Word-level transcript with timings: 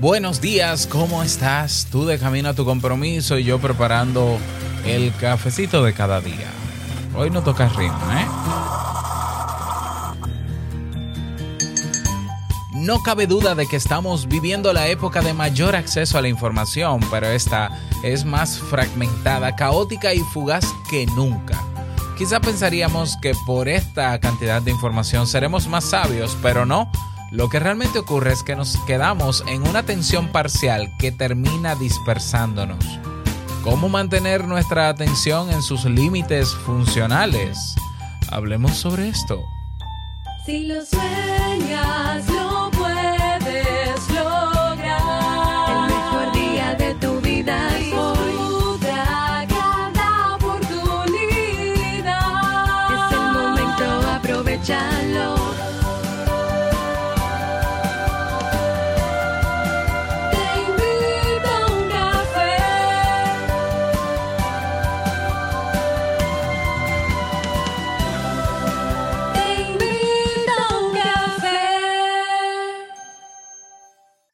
Buenos 0.00 0.40
días, 0.40 0.86
¿cómo 0.88 1.22
estás? 1.22 1.86
Tú 1.90 2.04
de 2.04 2.18
camino 2.18 2.48
a 2.48 2.54
tu 2.54 2.64
compromiso 2.64 3.38
y 3.38 3.44
yo 3.44 3.60
preparando 3.60 4.38
el 4.84 5.14
cafecito 5.14 5.84
de 5.84 5.94
cada 5.94 6.20
día. 6.20 6.50
Hoy 7.16 7.30
no 7.30 7.42
toca 7.42 7.68
rima, 7.68 8.20
¿eh? 8.20 8.26
No 12.74 13.02
cabe 13.02 13.26
duda 13.26 13.54
de 13.54 13.66
que 13.66 13.76
estamos 13.76 14.26
viviendo 14.26 14.72
la 14.72 14.88
época 14.88 15.22
de 15.22 15.32
mayor 15.32 15.76
acceso 15.76 16.18
a 16.18 16.22
la 16.22 16.28
información, 16.28 17.00
pero 17.10 17.28
esta 17.28 17.70
es 18.02 18.24
más 18.24 18.58
fragmentada, 18.58 19.54
caótica 19.54 20.12
y 20.12 20.18
fugaz 20.18 20.66
que 20.90 21.06
nunca. 21.06 21.62
Quizá 22.18 22.40
pensaríamos 22.40 23.16
que 23.22 23.32
por 23.46 23.68
esta 23.68 24.18
cantidad 24.20 24.60
de 24.60 24.72
información 24.72 25.26
seremos 25.26 25.66
más 25.68 25.84
sabios, 25.84 26.36
pero 26.42 26.66
no. 26.66 26.90
Lo 27.34 27.48
que 27.48 27.58
realmente 27.58 27.98
ocurre 27.98 28.32
es 28.32 28.44
que 28.44 28.54
nos 28.54 28.76
quedamos 28.86 29.42
en 29.48 29.66
una 29.66 29.80
atención 29.80 30.28
parcial 30.28 30.94
que 31.00 31.10
termina 31.10 31.74
dispersándonos. 31.74 32.84
¿Cómo 33.64 33.88
mantener 33.88 34.46
nuestra 34.46 34.88
atención 34.88 35.50
en 35.50 35.60
sus 35.60 35.84
límites 35.84 36.54
funcionales? 36.54 37.74
Hablemos 38.30 38.76
sobre 38.76 39.08
esto. 39.08 39.42
Si 40.46 40.68
lo 40.68 40.84
sueñas, 40.84 42.24
lo 42.28 42.70
puedes 42.70 44.08
lograr. 44.10 45.90
El 45.90 45.92
mejor 45.92 46.32
día 46.34 46.76
de 46.76 46.94
tu 46.94 47.20
vida 47.20 47.68
es 47.76 47.92
hoy. 47.94 48.78
Cada 49.48 50.36
oportunidad. 50.36 52.04
Es 52.94 53.12
el 53.12 53.32
momento, 53.32 54.08
aprovechalo. 54.12 55.33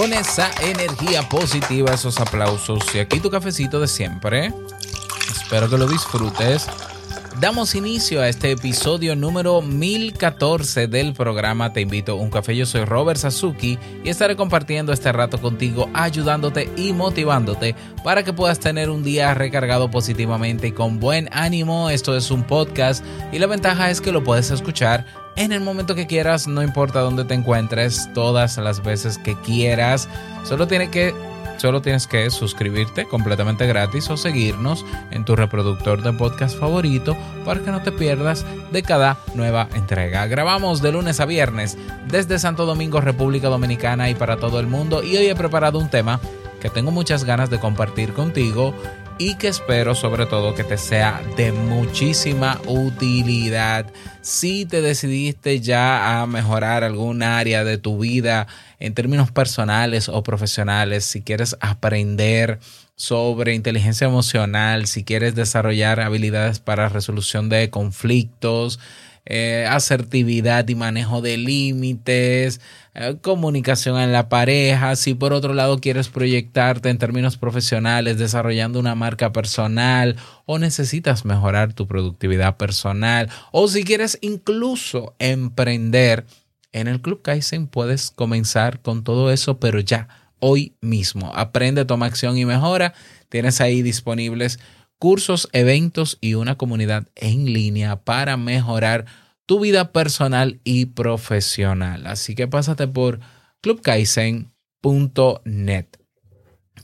Con 0.00 0.14
esa 0.14 0.50
energía 0.62 1.28
positiva, 1.28 1.92
esos 1.92 2.18
aplausos 2.20 2.82
y 2.94 3.00
aquí 3.00 3.20
tu 3.20 3.28
cafecito 3.28 3.78
de 3.80 3.86
siempre. 3.86 4.50
Espero 5.30 5.68
que 5.68 5.76
lo 5.76 5.86
disfrutes. 5.86 6.66
Damos 7.40 7.74
inicio 7.74 8.20
a 8.20 8.28
este 8.28 8.50
episodio 8.50 9.16
número 9.16 9.62
1014 9.62 10.88
del 10.88 11.14
programa 11.14 11.72
Te 11.72 11.80
invito 11.80 12.12
a 12.12 12.16
un 12.16 12.28
café. 12.28 12.54
Yo 12.54 12.66
soy 12.66 12.84
Robert 12.84 13.18
Sasuki 13.18 13.78
y 14.04 14.10
estaré 14.10 14.36
compartiendo 14.36 14.92
este 14.92 15.10
rato 15.10 15.40
contigo, 15.40 15.88
ayudándote 15.94 16.68
y 16.76 16.92
motivándote 16.92 17.74
para 18.04 18.24
que 18.24 18.34
puedas 18.34 18.60
tener 18.60 18.90
un 18.90 19.02
día 19.02 19.32
recargado 19.32 19.90
positivamente 19.90 20.66
y 20.66 20.72
con 20.72 21.00
buen 21.00 21.30
ánimo. 21.32 21.88
Esto 21.88 22.14
es 22.14 22.30
un 22.30 22.42
podcast 22.42 23.02
y 23.32 23.38
la 23.38 23.46
ventaja 23.46 23.88
es 23.88 24.02
que 24.02 24.12
lo 24.12 24.22
puedes 24.22 24.50
escuchar 24.50 25.06
en 25.36 25.52
el 25.52 25.62
momento 25.62 25.94
que 25.94 26.06
quieras, 26.06 26.46
no 26.46 26.62
importa 26.62 27.00
dónde 27.00 27.24
te 27.24 27.32
encuentres, 27.32 28.10
todas 28.12 28.58
las 28.58 28.82
veces 28.82 29.16
que 29.16 29.34
quieras. 29.40 30.10
Solo 30.44 30.66
tiene 30.66 30.90
que 30.90 31.14
Solo 31.60 31.82
tienes 31.82 32.06
que 32.06 32.30
suscribirte 32.30 33.04
completamente 33.04 33.66
gratis 33.66 34.08
o 34.08 34.16
seguirnos 34.16 34.86
en 35.10 35.26
tu 35.26 35.36
reproductor 35.36 36.02
de 36.02 36.10
podcast 36.14 36.58
favorito 36.58 37.14
para 37.44 37.60
que 37.60 37.70
no 37.70 37.82
te 37.82 37.92
pierdas 37.92 38.46
de 38.72 38.82
cada 38.82 39.18
nueva 39.34 39.68
entrega. 39.74 40.26
Grabamos 40.26 40.80
de 40.80 40.92
lunes 40.92 41.20
a 41.20 41.26
viernes 41.26 41.76
desde 42.08 42.38
Santo 42.38 42.64
Domingo, 42.64 43.02
República 43.02 43.48
Dominicana 43.48 44.08
y 44.08 44.14
para 44.14 44.38
todo 44.38 44.58
el 44.58 44.68
mundo 44.68 45.02
y 45.02 45.18
hoy 45.18 45.26
he 45.26 45.34
preparado 45.34 45.78
un 45.78 45.90
tema 45.90 46.18
que 46.62 46.70
tengo 46.70 46.92
muchas 46.92 47.24
ganas 47.24 47.50
de 47.50 47.60
compartir 47.60 48.14
contigo 48.14 48.74
y 49.20 49.34
que 49.34 49.48
espero 49.48 49.94
sobre 49.94 50.24
todo 50.24 50.54
que 50.54 50.64
te 50.64 50.78
sea 50.78 51.22
de 51.36 51.52
muchísima 51.52 52.58
utilidad. 52.66 53.84
Si 54.22 54.64
te 54.64 54.80
decidiste 54.80 55.60
ya 55.60 56.22
a 56.22 56.26
mejorar 56.26 56.84
algún 56.84 57.22
área 57.22 57.62
de 57.62 57.76
tu 57.76 57.98
vida 57.98 58.46
en 58.78 58.94
términos 58.94 59.30
personales 59.30 60.08
o 60.08 60.22
profesionales, 60.22 61.04
si 61.04 61.20
quieres 61.20 61.54
aprender 61.60 62.60
sobre 62.96 63.54
inteligencia 63.54 64.06
emocional, 64.06 64.86
si 64.86 65.04
quieres 65.04 65.34
desarrollar 65.34 66.00
habilidades 66.00 66.58
para 66.58 66.88
resolución 66.88 67.50
de 67.50 67.68
conflictos, 67.68 68.80
eh, 69.32 69.64
asertividad 69.70 70.66
y 70.68 70.74
manejo 70.74 71.22
de 71.22 71.36
límites, 71.36 72.60
eh, 72.94 73.16
comunicación 73.22 74.00
en 74.00 74.10
la 74.10 74.28
pareja, 74.28 74.96
si 74.96 75.14
por 75.14 75.32
otro 75.32 75.54
lado 75.54 75.78
quieres 75.78 76.08
proyectarte 76.08 76.88
en 76.88 76.98
términos 76.98 77.36
profesionales 77.36 78.18
desarrollando 78.18 78.80
una 78.80 78.96
marca 78.96 79.32
personal 79.32 80.16
o 80.46 80.58
necesitas 80.58 81.24
mejorar 81.24 81.74
tu 81.74 81.86
productividad 81.86 82.56
personal 82.56 83.28
o 83.52 83.68
si 83.68 83.84
quieres 83.84 84.18
incluso 84.20 85.14
emprender, 85.20 86.26
en 86.72 86.88
el 86.88 87.00
Club 87.00 87.22
Kaizen 87.22 87.68
puedes 87.68 88.10
comenzar 88.10 88.80
con 88.80 89.04
todo 89.04 89.30
eso, 89.30 89.60
pero 89.60 89.78
ya, 89.78 90.08
hoy 90.40 90.74
mismo. 90.80 91.30
Aprende, 91.36 91.84
toma 91.84 92.06
acción 92.06 92.36
y 92.36 92.44
mejora. 92.44 92.94
Tienes 93.28 93.60
ahí 93.60 93.82
disponibles 93.82 94.58
cursos, 95.00 95.48
eventos 95.52 96.18
y 96.20 96.34
una 96.34 96.56
comunidad 96.56 97.06
en 97.16 97.52
línea 97.52 97.96
para 97.96 98.36
mejorar 98.36 99.06
tu 99.50 99.58
vida 99.58 99.90
personal 99.90 100.60
y 100.62 100.86
profesional. 100.86 102.06
Así 102.06 102.36
que 102.36 102.46
pásate 102.46 102.86
por 102.86 103.18
clubkaizen.net. 103.62 105.86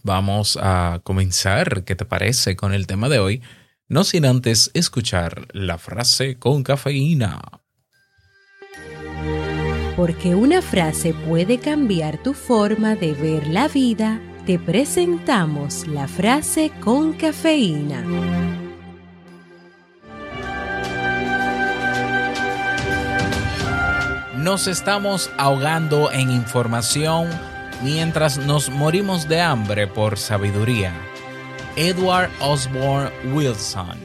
Vamos 0.03 0.59
a 0.61 1.01
comenzar, 1.05 1.85
¿qué 1.85 1.95
te 1.95 2.05
parece 2.05 2.57
con 2.57 2.75
el 2.75 2.89
tema 2.89 3.09
de 3.09 3.21
hoy? 3.21 3.41
No 3.87 4.03
sin 4.03 4.27
antes 4.27 4.73
escuchar 4.75 5.47
la 5.53 5.79
frase 5.79 6.41
con 6.41 6.65
cafeína. 6.65 7.41
Porque 9.95 10.35
una 10.35 10.61
frase 10.61 11.15
puede 11.15 11.59
cambiar 11.59 12.21
tu 12.21 12.35
forma 12.35 12.97
de 12.97 13.13
ver 13.13 13.47
la 13.47 13.69
vida, 13.69 14.21
te 14.45 14.59
presentamos 14.59 15.87
la 15.87 16.09
frase 16.09 16.73
con 16.81 17.13
cafeína. 17.13 18.66
Nos 24.47 24.69
estamos 24.69 25.33
ahogando 25.39 26.13
en 26.13 26.31
información 26.31 27.29
mientras 27.83 28.39
nos 28.39 28.71
morimos 28.71 29.27
de 29.27 29.41
hambre 29.41 29.89
por 29.89 30.21
sabiduría. 30.21 30.93
Edward 31.75 32.31
Osborne 32.41 33.11
Wilson. 33.35 33.99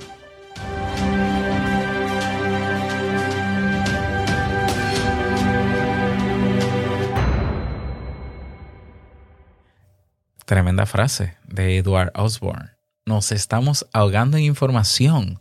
Tremenda 10.46 10.88
frase 10.88 11.38
de 11.46 11.78
Edward 11.78 12.12
Osborne. 12.16 12.72
Nos 13.06 13.32
estamos 13.32 13.86
ahogando 13.94 14.38
en 14.38 14.46
información, 14.46 15.40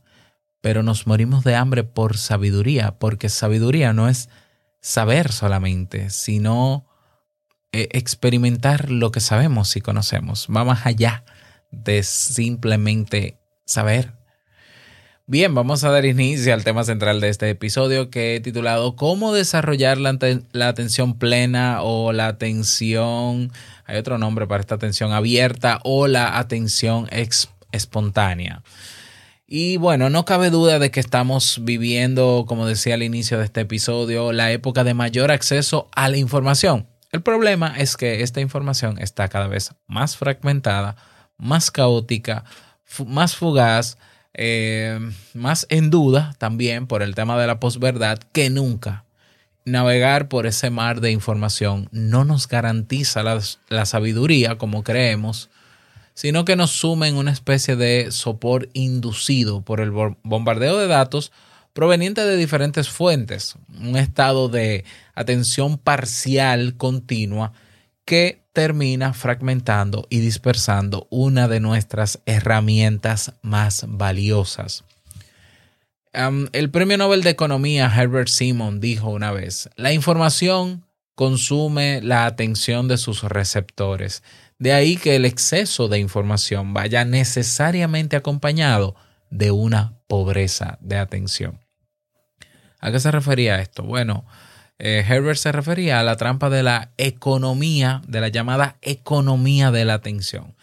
pero 0.61 0.83
nos 0.83 1.07
morimos 1.07 1.43
de 1.43 1.57
hambre 1.57 1.85
por 1.85 2.19
sabiduría, 2.19 2.99
porque 2.99 3.31
sabiduría 3.31 3.95
no 3.95 4.07
es 4.11 4.29
saber 4.81 5.33
solamente, 5.33 6.11
sino 6.11 6.87
eh, 7.73 7.89
experimentar 7.93 8.91
lo 8.91 9.13
que 9.13 9.21
sabemos 9.21 9.77
y 9.77 9.81
conocemos. 9.81 10.49
Va 10.55 10.65
más 10.65 10.87
allá 10.87 11.25
de 11.71 12.03
simplemente 12.03 13.39
saber. 13.65 14.13
Bien, 15.27 15.55
vamos 15.55 15.85
a 15.85 15.91
dar 15.91 16.05
inicio 16.07 16.53
al 16.53 16.65
tema 16.65 16.83
central 16.83 17.21
de 17.21 17.29
este 17.29 17.49
episodio 17.49 18.11
que 18.11 18.35
he 18.35 18.41
titulado 18.41 18.97
¿Cómo 18.97 19.33
desarrollar 19.33 19.99
la, 19.99 20.19
la 20.51 20.67
atención 20.67 21.17
plena 21.17 21.83
o 21.83 22.13
la 22.13 22.27
atención, 22.27 23.53
hay 23.85 23.99
otro 23.99 24.19
nombre 24.19 24.49
para 24.49 24.63
esta 24.63 24.75
atención 24.75 25.13
abierta 25.13 25.79
o 25.85 26.09
la 26.09 26.37
atención 26.37 27.09
espontánea? 27.71 28.65
Y 29.53 29.79
bueno, 29.79 30.11
no 30.11 30.25
cabe 30.25 30.49
duda 30.49 30.79
de 30.79 30.93
que 30.93 31.01
estamos 31.01 31.59
viviendo, 31.65 32.45
como 32.47 32.67
decía 32.67 32.95
al 32.95 33.03
inicio 33.03 33.37
de 33.37 33.47
este 33.47 33.63
episodio, 33.63 34.31
la 34.31 34.53
época 34.53 34.85
de 34.85 34.95
mayor 34.95 35.33
acceso 35.33 35.89
a 35.93 36.09
la 36.09 36.19
información. 36.19 36.87
El 37.11 37.23
problema 37.23 37.75
es 37.77 37.97
que 37.97 38.23
esta 38.23 38.41
información 38.41 38.99
está 39.01 39.27
cada 39.27 39.49
vez 39.49 39.75
más 39.89 40.17
fragmentada, 40.17 40.95
más 41.37 41.73
caótica, 41.73 42.45
más 43.09 43.35
fugaz, 43.35 43.99
eh, 44.35 45.01
más 45.35 45.67
en 45.69 45.91
duda 45.91 46.33
también 46.39 46.87
por 46.87 47.03
el 47.03 47.17
tema 47.17 47.37
de 47.37 47.49
la 47.49 47.59
posverdad 47.59 48.21
que 48.33 48.51
nunca. 48.51 49.05
Navegar 49.65 50.29
por 50.29 50.47
ese 50.47 50.71
mar 50.71 51.01
de 51.01 51.11
información 51.11 51.89
no 51.91 52.25
nos 52.25 52.47
garantiza 52.47 53.25
la 53.25 53.85
sabiduría 53.85 54.59
como 54.59 54.85
creemos, 54.85 55.51
sino 56.21 56.45
que 56.45 56.55
nos 56.55 56.73
sume 56.73 57.09
en 57.09 57.17
una 57.17 57.33
especie 57.33 57.77
de 57.77 58.13
sopor 58.13 58.69
inducido 58.75 59.63
por 59.63 59.81
el 59.81 59.91
bom- 59.91 60.19
bombardeo 60.23 60.77
de 60.77 60.87
datos 60.87 61.33
proveniente 61.73 62.23
de 62.27 62.37
diferentes 62.37 62.91
fuentes, 62.91 63.55
un 63.81 63.97
estado 63.97 64.51
de 64.51 64.85
atención 65.15 65.79
parcial 65.79 66.77
continua 66.77 67.55
que 68.05 68.45
termina 68.53 69.15
fragmentando 69.15 70.07
y 70.11 70.19
dispersando 70.19 71.07
una 71.09 71.49
de 71.49 71.61
nuestras 71.61 72.21
herramientas 72.27 73.33
más 73.41 73.87
valiosas. 73.89 74.85
El 76.13 76.71
premio 76.71 76.99
Nobel 76.99 77.23
de 77.23 77.31
Economía 77.31 77.91
Herbert 77.97 78.29
Simon 78.29 78.79
dijo 78.79 79.09
una 79.09 79.33
vez, 79.33 79.71
la 79.75 79.95
información 79.95 80.85
consume 81.15 82.03
la 82.03 82.27
atención 82.27 82.89
de 82.89 82.99
sus 82.99 83.23
receptores. 83.23 84.23
De 84.61 84.75
ahí 84.75 84.99
que 84.99 85.17
el 85.17 85.25
exceso 85.25 85.89
de 85.89 85.99
información 85.99 86.75
vaya 86.75 87.07
necesariamente 87.07 88.15
acompañado 88.15 88.95
de 89.31 89.51
una 89.51 89.99
pobreza 90.07 90.77
de 90.83 90.99
atención. 90.99 91.61
¿A 92.79 92.93
qué 92.93 93.01
se 93.01 93.11
refería 93.11 93.59
esto? 93.61 93.83
Bueno, 93.85 94.27
eh, 94.79 95.03
Herbert 95.09 95.39
se 95.39 95.51
refería 95.51 95.99
a 95.99 96.03
la 96.03 96.19
trampa 96.19 96.51
de 96.51 96.63
la 96.63 96.93
economía, 96.99 98.03
de 98.07 98.21
la 98.21 98.29
llamada 98.29 98.77
economía 98.83 99.71
de 99.71 99.87
la 99.87 99.95
atención. 99.95 100.55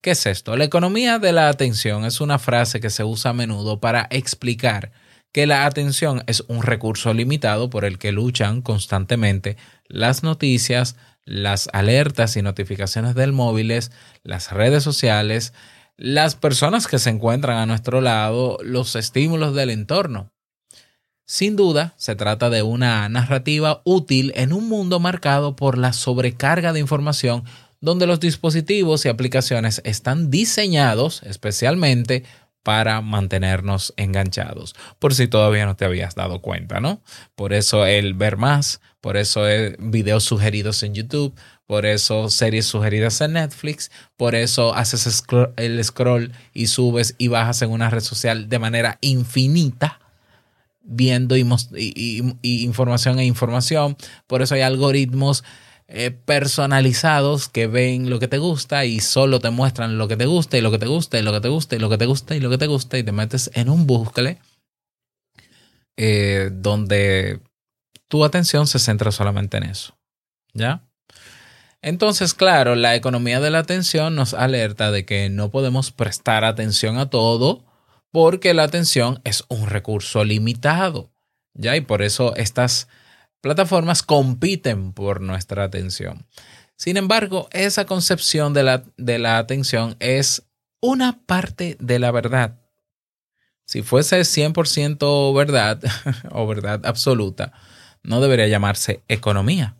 ¿Qué 0.00 0.10
es 0.10 0.26
esto? 0.26 0.56
La 0.56 0.64
economía 0.64 1.20
de 1.20 1.32
la 1.32 1.48
atención 1.48 2.04
es 2.04 2.20
una 2.20 2.40
frase 2.40 2.80
que 2.80 2.90
se 2.90 3.04
usa 3.04 3.30
a 3.30 3.34
menudo 3.34 3.78
para 3.78 4.08
explicar 4.10 4.90
que 5.30 5.46
la 5.46 5.66
atención 5.66 6.24
es 6.26 6.42
un 6.48 6.64
recurso 6.64 7.14
limitado 7.14 7.70
por 7.70 7.84
el 7.84 7.98
que 7.98 8.10
luchan 8.10 8.60
constantemente 8.60 9.56
las 9.86 10.24
noticias, 10.24 10.96
las 11.26 11.68
alertas 11.74 12.36
y 12.36 12.42
notificaciones 12.42 13.14
del 13.14 13.32
móviles, 13.32 13.92
las 14.22 14.52
redes 14.52 14.82
sociales, 14.82 15.52
las 15.98 16.34
personas 16.36 16.86
que 16.86 16.98
se 16.98 17.10
encuentran 17.10 17.58
a 17.58 17.66
nuestro 17.66 18.00
lado, 18.00 18.56
los 18.62 18.96
estímulos 18.96 19.54
del 19.54 19.70
entorno. 19.70 20.32
Sin 21.26 21.56
duda, 21.56 21.94
se 21.96 22.14
trata 22.14 22.48
de 22.50 22.62
una 22.62 23.08
narrativa 23.08 23.82
útil 23.84 24.32
en 24.36 24.52
un 24.52 24.68
mundo 24.68 25.00
marcado 25.00 25.56
por 25.56 25.76
la 25.76 25.92
sobrecarga 25.92 26.72
de 26.72 26.80
información 26.80 27.44
donde 27.80 28.06
los 28.06 28.20
dispositivos 28.20 29.04
y 29.04 29.08
aplicaciones 29.08 29.82
están 29.84 30.30
diseñados 30.30 31.22
especialmente 31.24 32.24
para 32.62 33.00
mantenernos 33.00 33.94
enganchados. 33.96 34.74
Por 34.98 35.14
si 35.14 35.28
todavía 35.28 35.66
no 35.66 35.76
te 35.76 35.84
habías 35.84 36.14
dado 36.14 36.40
cuenta, 36.42 36.80
¿no? 36.80 37.00
Por 37.36 37.52
eso 37.52 37.86
el 37.86 38.14
ver 38.14 38.36
más, 38.36 38.80
por 39.06 39.16
eso 39.16 39.42
videos 39.78 40.24
sugeridos 40.24 40.82
en 40.82 40.92
YouTube, 40.92 41.32
por 41.64 41.86
eso 41.86 42.28
series 42.28 42.66
sugeridas 42.66 43.20
en 43.20 43.34
Netflix, 43.34 43.92
por 44.16 44.34
eso 44.34 44.74
haces 44.74 45.22
el 45.56 45.84
scroll 45.84 46.32
y 46.52 46.66
subes 46.66 47.14
y 47.16 47.28
bajas 47.28 47.62
en 47.62 47.70
una 47.70 47.88
red 47.88 48.00
social 48.00 48.48
de 48.48 48.58
manera 48.58 48.98
infinita 49.02 50.00
viendo 50.82 51.36
y- 51.36 51.46
y 52.42 52.64
información 52.64 53.20
e 53.20 53.24
información. 53.26 53.96
Por 54.26 54.42
eso 54.42 54.56
hay 54.56 54.62
algoritmos 54.62 55.44
eh, 55.86 56.10
personalizados 56.10 57.48
que 57.48 57.68
ven 57.68 58.10
lo 58.10 58.18
que 58.18 58.26
te 58.26 58.38
gusta 58.38 58.86
y 58.86 58.98
solo 58.98 59.38
te 59.38 59.50
muestran 59.50 59.98
lo 59.98 60.08
que 60.08 60.16
te 60.16 60.26
gusta 60.26 60.58
y 60.58 60.62
lo 60.62 60.72
que 60.72 60.80
te 60.80 60.86
gusta 60.86 61.16
y 61.20 61.22
lo 61.22 61.32
que 61.32 61.40
te 61.40 61.48
gusta 61.48 61.76
y 61.76 61.78
lo 61.78 61.88
que 61.90 61.98
te 61.98 62.06
gusta 62.06 62.34
y 62.34 62.40
lo 62.40 62.50
que 62.50 62.58
te 62.58 62.66
gusta 62.66 62.98
y 62.98 63.04
te 63.04 63.12
metes 63.12 63.52
en 63.54 63.68
un 63.68 63.86
bucle 63.86 64.40
eh, 65.96 66.50
donde 66.52 67.40
tu 68.08 68.24
atención 68.24 68.66
se 68.66 68.78
centra 68.78 69.12
solamente 69.12 69.56
en 69.56 69.64
eso. 69.64 69.96
¿Ya? 70.52 70.82
Entonces, 71.82 72.34
claro, 72.34 72.74
la 72.74 72.94
economía 72.96 73.40
de 73.40 73.50
la 73.50 73.58
atención 73.58 74.14
nos 74.14 74.34
alerta 74.34 74.90
de 74.90 75.04
que 75.04 75.28
no 75.28 75.50
podemos 75.50 75.92
prestar 75.92 76.44
atención 76.44 76.98
a 76.98 77.10
todo 77.10 77.64
porque 78.10 78.54
la 78.54 78.64
atención 78.64 79.20
es 79.24 79.44
un 79.48 79.66
recurso 79.66 80.24
limitado. 80.24 81.10
¿Ya? 81.54 81.76
Y 81.76 81.80
por 81.80 82.02
eso 82.02 82.34
estas 82.36 82.88
plataformas 83.40 84.02
compiten 84.02 84.92
por 84.92 85.20
nuestra 85.20 85.64
atención. 85.64 86.26
Sin 86.76 86.96
embargo, 86.96 87.48
esa 87.52 87.86
concepción 87.86 88.52
de 88.52 88.62
la, 88.62 88.84
de 88.96 89.18
la 89.18 89.38
atención 89.38 89.96
es 89.98 90.42
una 90.80 91.20
parte 91.24 91.76
de 91.80 91.98
la 91.98 92.10
verdad. 92.10 92.60
Si 93.64 93.82
fuese 93.82 94.20
100% 94.20 95.34
verdad 95.34 95.80
o 96.30 96.46
verdad 96.46 96.84
absoluta, 96.84 97.52
no 98.06 98.20
debería 98.20 98.48
llamarse 98.48 99.02
economía. 99.08 99.76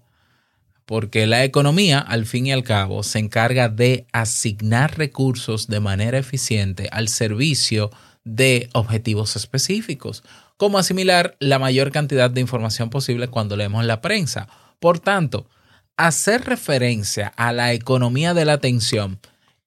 Porque 0.85 1.27
la 1.27 1.43
economía, 1.43 1.99
al 1.99 2.27
fin 2.27 2.47
y 2.47 2.53
al 2.53 2.63
cabo, 2.63 3.03
se 3.03 3.19
encarga 3.19 3.69
de 3.69 4.07
asignar 4.13 4.97
recursos 4.99 5.67
de 5.67 5.81
manera 5.81 6.19
eficiente 6.19 6.89
al 6.93 7.09
servicio 7.09 7.91
de 8.25 8.69
objetivos 8.73 9.35
específicos, 9.35 10.23
como 10.57 10.79
asimilar 10.79 11.37
la 11.41 11.59
mayor 11.59 11.91
cantidad 11.91 12.31
de 12.31 12.41
información 12.41 12.89
posible 12.89 13.29
cuando 13.29 13.57
leemos 13.57 13.85
la 13.85 14.01
prensa. 14.01 14.49
Por 14.79 15.01
tanto, 15.01 15.49
hacer 15.97 16.45
referencia 16.45 17.33
a 17.37 17.53
la 17.53 17.73
economía 17.73 18.33
de 18.33 18.45
la 18.45 18.55
atención 18.55 19.19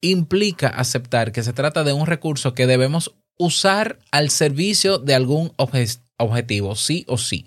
implica 0.02 0.68
aceptar 0.70 1.32
que 1.32 1.44
se 1.44 1.54
trata 1.54 1.84
de 1.84 1.94
un 1.94 2.08
recurso 2.08 2.54
que 2.54 2.68
debemos 2.68 3.14
usar 3.38 4.00
al 4.12 4.30
servicio 4.30 5.00
de 5.00 5.16
algún 5.16 5.50
obje- 5.58 6.00
objetivo, 6.18 6.76
sí 6.76 7.04
o 7.08 7.18
sí. 7.18 7.46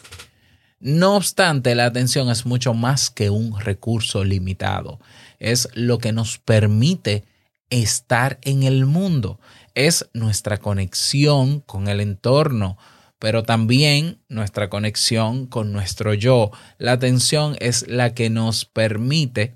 No 0.85 1.15
obstante, 1.15 1.77
la 1.77 1.87
atención 1.87 2.29
es 2.29 2.45
mucho 2.45 2.75
más 2.75 3.09
que 3.09 3.31
un 3.31 3.57
recurso 3.61 4.25
limitado. 4.25 4.99
Es 5.39 5.69
lo 5.75 5.99
que 5.99 6.11
nos 6.11 6.39
permite 6.39 7.23
estar 7.71 8.41
en 8.43 8.65
el 8.65 8.85
mundo. 8.85 9.39
Es 9.77 10.11
nuestra 10.13 10.59
conexión 10.59 11.61
con 11.61 11.87
el 11.87 12.01
entorno, 12.01 12.79
pero 13.21 13.45
también 13.45 14.19
nuestra 14.29 14.69
conexión 14.69 15.47
con 15.47 15.73
nuestro 15.73 16.15
yo. 16.15 16.51
La 16.79 16.91
atención 16.91 17.55
es 17.61 17.87
la 17.87 18.13
que 18.13 18.29
nos 18.29 18.65
permite 18.65 19.55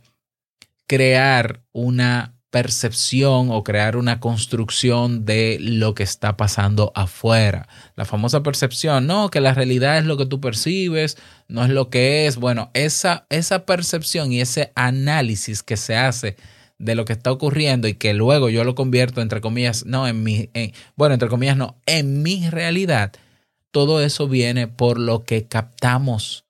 crear 0.86 1.64
una 1.72 2.35
percepción 2.50 3.50
o 3.50 3.62
crear 3.64 3.96
una 3.96 4.20
construcción 4.20 5.24
de 5.24 5.58
lo 5.60 5.94
que 5.94 6.02
está 6.02 6.36
pasando 6.36 6.92
afuera. 6.94 7.68
La 7.96 8.04
famosa 8.04 8.42
percepción, 8.42 9.06
no, 9.06 9.28
que 9.30 9.40
la 9.40 9.52
realidad 9.54 9.98
es 9.98 10.04
lo 10.04 10.16
que 10.16 10.26
tú 10.26 10.40
percibes, 10.40 11.18
no 11.48 11.64
es 11.64 11.70
lo 11.70 11.90
que 11.90 12.26
es. 12.26 12.36
Bueno, 12.36 12.70
esa, 12.74 13.26
esa 13.30 13.66
percepción 13.66 14.32
y 14.32 14.40
ese 14.40 14.72
análisis 14.74 15.62
que 15.62 15.76
se 15.76 15.96
hace 15.96 16.36
de 16.78 16.94
lo 16.94 17.04
que 17.04 17.14
está 17.14 17.32
ocurriendo 17.32 17.88
y 17.88 17.94
que 17.94 18.14
luego 18.14 18.48
yo 18.50 18.64
lo 18.64 18.74
convierto, 18.74 19.20
entre 19.22 19.40
comillas, 19.40 19.84
no 19.86 20.06
en 20.06 20.22
mi, 20.22 20.50
en- 20.54 20.72
bueno, 20.94 21.14
entre 21.14 21.28
comillas, 21.28 21.56
no, 21.56 21.80
en 21.86 22.22
mi 22.22 22.48
realidad, 22.50 23.12
todo 23.70 24.00
eso 24.02 24.28
viene 24.28 24.68
por 24.68 24.98
lo 24.98 25.24
que 25.24 25.46
captamos, 25.48 26.44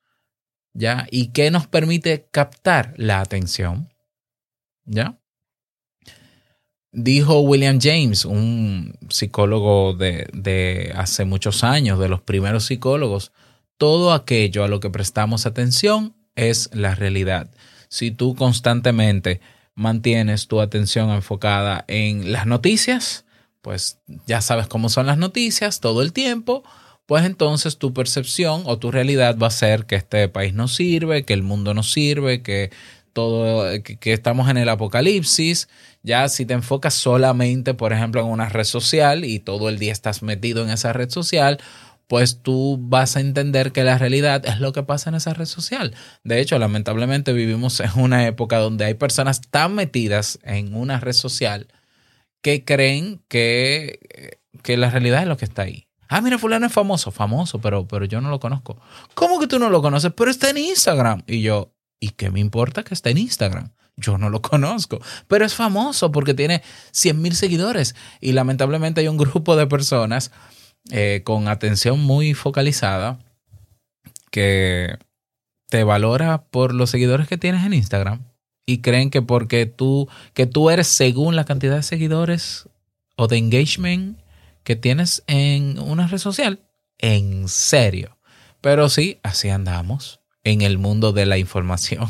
¿ya? 0.75 1.07
¿Y 1.11 1.29
qué 1.29 1.51
nos 1.51 1.67
permite 1.67 2.29
captar 2.31 2.95
la 2.97 3.21
atención? 3.21 3.93
¿Ya? 4.85 5.19
Dijo 6.99 7.41
William 7.41 7.79
James, 7.79 8.25
un 8.25 8.95
psicólogo 9.11 9.93
de, 9.93 10.29
de 10.33 10.95
hace 10.97 11.27
muchos 11.27 11.63
años, 11.63 11.99
de 11.99 12.09
los 12.09 12.23
primeros 12.23 12.65
psicólogos, 12.65 13.33
todo 13.77 14.15
aquello 14.15 14.65
a 14.65 14.69
lo 14.69 14.81
que 14.81 14.89
prestamos 14.89 15.45
atención 15.45 16.15
es 16.37 16.71
la 16.73 16.95
realidad. 16.95 17.51
Si 17.89 18.11
tú 18.13 18.35
constantemente 18.35 19.43
mantienes 19.75 20.49
tu 20.49 20.63
atención 20.63 21.11
enfocada 21.11 21.85
en 21.87 22.33
las 22.33 22.47
noticias, 22.47 23.27
pues 23.61 23.99
ya 24.27 24.41
sabes 24.41 24.67
cómo 24.67 24.89
son 24.89 25.05
las 25.05 25.19
noticias 25.19 25.81
todo 25.81 26.01
el 26.01 26.15
tiempo, 26.15 26.65
pues 27.05 27.27
entonces 27.27 27.77
tu 27.77 27.93
percepción 27.93 28.63
o 28.65 28.79
tu 28.79 28.91
realidad 28.91 29.37
va 29.37 29.49
a 29.49 29.51
ser 29.51 29.85
que 29.85 29.97
este 29.97 30.29
país 30.29 30.55
no 30.55 30.67
sirve, 30.67 31.27
que 31.27 31.35
el 31.35 31.43
mundo 31.43 31.75
no 31.75 31.83
sirve, 31.83 32.43
que 32.43 32.71
todo, 33.13 33.71
que, 33.83 33.97
que 33.99 34.13
estamos 34.13 34.49
en 34.51 34.57
el 34.57 34.69
apocalipsis. 34.69 35.69
Ya 36.07 36.29
si 36.29 36.47
te 36.47 36.55
enfocas 36.55 36.95
solamente, 36.95 37.75
por 37.75 37.93
ejemplo, 37.93 38.21
en 38.21 38.29
una 38.29 38.49
red 38.49 38.63
social 38.63 39.25
y 39.25 39.41
todo 39.41 39.69
el 39.69 39.81
día 39.81 39.91
estás 39.91 40.23
metido 40.23 40.63
en 40.63 40.71
esa 40.71 40.93
red 40.93 41.11
social, 41.11 41.59
pues 42.07 42.43
tú 42.43 42.79
vas 42.81 43.17
a 43.17 43.21
entender 43.21 43.73
que 43.73 43.83
la 43.83 43.99
realidad 43.99 44.47
es 44.47 44.61
lo 44.61 44.73
que 44.73 44.85
pasa 44.85 45.11
en 45.11 45.17
esa 45.17 45.35
red 45.35 45.47
social. 45.47 45.97
De 46.23 46.41
hecho, 46.41 46.61
lamentablemente 46.61 47.33
vivimos 47.33 47.81
en 47.81 47.91
una 47.97 48.25
época 48.25 48.59
donde 48.59 48.85
hay 48.85 48.95
personas 48.95 49.41
tan 49.51 49.75
metidas 49.75 50.39
en 50.45 50.77
una 50.77 51.01
red 51.01 51.13
social 51.13 51.67
que 52.41 52.65
creen 52.65 53.21
que, 53.27 54.39
que 54.63 54.77
la 54.77 54.91
realidad 54.91 55.23
es 55.23 55.29
lo 55.29 55.37
que 55.37 55.47
está 55.47 55.63
ahí. 55.63 55.89
Ah, 56.09 56.21
mira, 56.21 56.39
fulano 56.39 56.67
es 56.67 56.73
famoso, 56.73 57.11
famoso, 57.11 57.61
pero, 57.61 57.89
pero 57.89 58.05
yo 58.05 58.21
no 58.21 58.31
lo 58.31 58.39
conozco. 58.39 58.81
¿Cómo 59.15 59.41
que 59.41 59.49
tú 59.49 59.59
no 59.59 59.71
lo 59.71 59.83
conoces? 59.83 60.13
Pero 60.17 60.31
está 60.31 60.51
en 60.51 60.59
Instagram. 60.59 61.25
Y 61.27 61.43
yo, 61.43 61.73
¿Y 62.01 62.11
qué 62.11 62.31
me 62.31 62.41
importa 62.41 62.83
que 62.83 62.95
esté 62.95 63.11
en 63.11 63.19
Instagram? 63.19 63.71
Yo 63.97 64.19
no 64.19 64.31
lo 64.31 64.43
conozco, 64.43 65.01
pero 65.29 65.45
es 65.45 65.55
famoso 65.55 66.13
porque 66.13 66.35
tiene 66.35 66.63
100 66.93 67.21
mil 67.21 67.35
seguidores 67.35 67.95
y 68.21 68.33
lamentablemente 68.33 69.01
hay 69.01 69.09
un 69.09 69.17
grupo 69.17 69.57
de 69.57 69.67
personas 69.67 70.31
eh, 70.91 71.23
con 71.25 71.49
atención 71.49 72.01
muy 72.01 72.35
focalizada 72.35 73.19
que 74.31 74.99
te 75.69 75.83
valora 75.83 76.45
por 76.45 76.75
los 76.75 76.91
seguidores 76.91 77.27
que 77.27 77.39
tienes 77.39 77.65
en 77.65 77.73
Instagram 77.73 78.23
y 78.67 78.79
creen 78.79 79.11
que 79.11 79.23
porque 79.23 79.67
tú, 79.67 80.09
que 80.35 80.47
tú 80.47 80.71
eres 80.71 80.89
según 80.89 81.37
la 81.37 81.45
cantidad 81.45 81.77
de 81.77 81.83
seguidores 81.83 82.69
o 83.17 83.29
de 83.29 83.39
engagement 83.39 84.19
que 84.65 84.77
tienes 84.77 85.23
en 85.27 85.79
una 85.79 86.07
red 86.09 86.19
social. 86.19 86.61
En 86.99 87.49
serio. 87.49 88.19
Pero 88.61 88.89
sí, 88.89 89.19
así 89.23 89.49
andamos 89.49 90.21
en 90.47 90.63
el 90.63 90.79
mundo 90.79 91.13
de 91.13 91.27
la 91.27 91.39
información. 91.39 92.09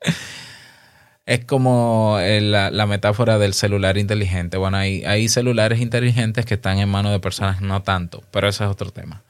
es 1.26 1.44
como 1.46 2.18
eh, 2.20 2.40
la, 2.40 2.86
metáfora 2.86 3.38
del 3.38 3.54
celular 3.54 3.96
inteligente. 3.96 4.58
Bueno, 4.58 4.76
hay, 4.76 5.04
hay 5.04 5.28
celulares 5.28 5.80
inteligentes 5.80 6.44
que 6.44 6.54
están 6.54 6.78
en 6.78 6.90
manos 6.90 7.12
de 7.12 7.20
personas 7.20 7.62
no 7.62 7.82
tanto, 7.82 8.22
pero 8.30 8.48
eso 8.48 8.64
es 8.64 8.70
otro 8.70 8.90
tema. 8.90 9.22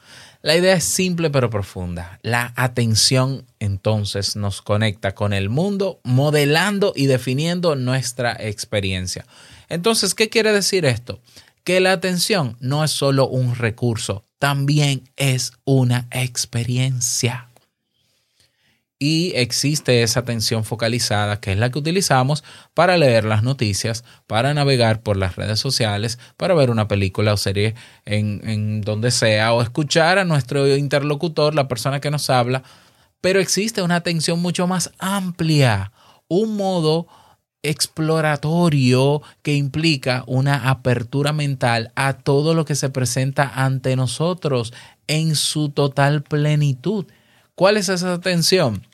La 0.42 0.56
idea 0.56 0.74
es 0.74 0.82
simple 0.82 1.30
pero 1.30 1.50
profunda. 1.50 2.18
La 2.22 2.52
atención 2.56 3.46
entonces 3.60 4.34
nos 4.34 4.60
conecta 4.60 5.14
con 5.14 5.32
el 5.32 5.48
mundo, 5.48 6.00
modelando 6.02 6.92
y 6.96 7.06
definiendo 7.06 7.76
nuestra 7.76 8.36
experiencia. 8.40 9.24
Entonces, 9.68 10.14
¿qué 10.16 10.28
quiere 10.28 10.52
decir 10.52 10.84
esto? 10.84 11.20
Que 11.62 11.78
la 11.78 11.92
atención 11.92 12.56
no 12.58 12.82
es 12.82 12.90
solo 12.90 13.28
un 13.28 13.54
recurso, 13.54 14.24
también 14.40 15.08
es 15.14 15.52
una 15.64 16.08
experiencia. 16.10 17.51
Y 19.04 19.32
existe 19.34 20.04
esa 20.04 20.20
atención 20.20 20.62
focalizada 20.62 21.40
que 21.40 21.50
es 21.50 21.58
la 21.58 21.72
que 21.72 21.80
utilizamos 21.80 22.44
para 22.72 22.96
leer 22.96 23.24
las 23.24 23.42
noticias, 23.42 24.04
para 24.28 24.54
navegar 24.54 25.02
por 25.02 25.16
las 25.16 25.34
redes 25.34 25.58
sociales, 25.58 26.20
para 26.36 26.54
ver 26.54 26.70
una 26.70 26.86
película 26.86 27.32
o 27.32 27.36
serie 27.36 27.74
en, 28.04 28.48
en 28.48 28.80
donde 28.80 29.10
sea, 29.10 29.54
o 29.54 29.60
escuchar 29.60 30.20
a 30.20 30.24
nuestro 30.24 30.68
interlocutor, 30.76 31.52
la 31.52 31.66
persona 31.66 31.98
que 31.98 32.12
nos 32.12 32.30
habla. 32.30 32.62
Pero 33.20 33.40
existe 33.40 33.82
una 33.82 33.96
atención 33.96 34.40
mucho 34.40 34.68
más 34.68 34.92
amplia, 35.00 35.90
un 36.28 36.56
modo 36.56 37.08
exploratorio 37.64 39.20
que 39.42 39.54
implica 39.54 40.22
una 40.28 40.70
apertura 40.70 41.32
mental 41.32 41.90
a 41.96 42.18
todo 42.18 42.54
lo 42.54 42.64
que 42.64 42.76
se 42.76 42.88
presenta 42.88 43.50
ante 43.52 43.96
nosotros 43.96 44.72
en 45.08 45.34
su 45.34 45.70
total 45.70 46.22
plenitud. 46.22 47.06
¿Cuál 47.56 47.78
es 47.78 47.88
esa 47.88 48.14
atención? 48.14 48.86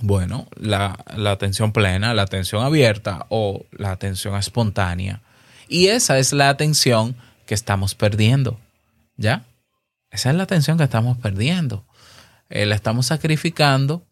Bueno, 0.00 0.46
la, 0.56 0.98
la 1.16 1.32
atención 1.32 1.72
plena, 1.72 2.14
la 2.14 2.22
atención 2.22 2.62
abierta 2.64 3.26
o 3.28 3.64
la 3.72 3.92
atención 3.92 4.36
espontánea. 4.36 5.22
Y 5.68 5.88
esa 5.88 6.18
es 6.18 6.32
la 6.32 6.48
atención 6.48 7.16
que 7.46 7.54
estamos 7.54 7.94
perdiendo. 7.94 8.58
¿Ya? 9.16 9.44
Esa 10.10 10.30
es 10.30 10.36
la 10.36 10.44
atención 10.44 10.78
que 10.78 10.84
estamos 10.84 11.18
perdiendo. 11.18 11.84
Eh, 12.48 12.66
la 12.66 12.74
estamos 12.74 13.06
sacrificando 13.06 14.04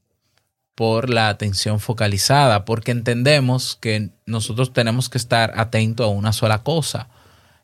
por 0.74 1.08
la 1.08 1.28
atención 1.28 1.78
focalizada, 1.78 2.64
porque 2.64 2.90
entendemos 2.90 3.76
que 3.80 4.10
nosotros 4.26 4.72
tenemos 4.72 5.08
que 5.08 5.18
estar 5.18 5.52
atentos 5.56 6.04
a 6.04 6.08
una 6.08 6.32
sola 6.32 6.62
cosa 6.64 7.08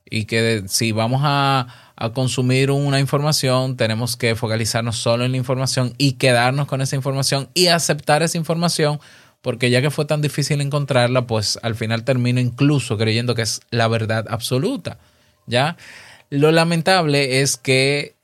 y 0.09 0.27
que 0.27 0.65
si 0.69 0.93
vamos 0.93 1.23
a, 1.25 1.90
a, 2.01 2.13
consumir 2.13 2.71
una 2.71 2.99
información, 2.99 3.77
tenemos 3.77 4.17
que 4.17 4.35
focalizarnos 4.35 4.97
solo 4.97 5.25
en 5.25 5.33
la 5.33 5.37
información 5.37 5.95
y 5.99 6.13
quedarnos 6.13 6.67
con 6.67 6.81
esa 6.81 6.97
información 6.97 7.49
y 7.55 7.69
aceptar 7.69 8.23
esa 8.23 8.39
información, 8.39 9.01
porque 9.43 9.71
ya 9.71 9.83
que 9.83 9.91
fue 9.91 10.07
tan 10.07 10.23
difícil 10.23 10.61
encontrarla, 10.61 11.27
pues 11.27 11.59
al 11.63 11.75
final 11.75 12.05
termino 12.05 12.41
incluso 12.41 12.97
creyendo 12.99 13.35
que 13.35 13.43
es 13.43 13.61
la 13.71 13.89
verdad 13.89 14.27
absoluta. 14.29 14.99
¿Ya? 15.47 15.77
Lo 16.31 16.53
lamentable 16.53 17.41
es 17.41 17.57
que 17.57 18.15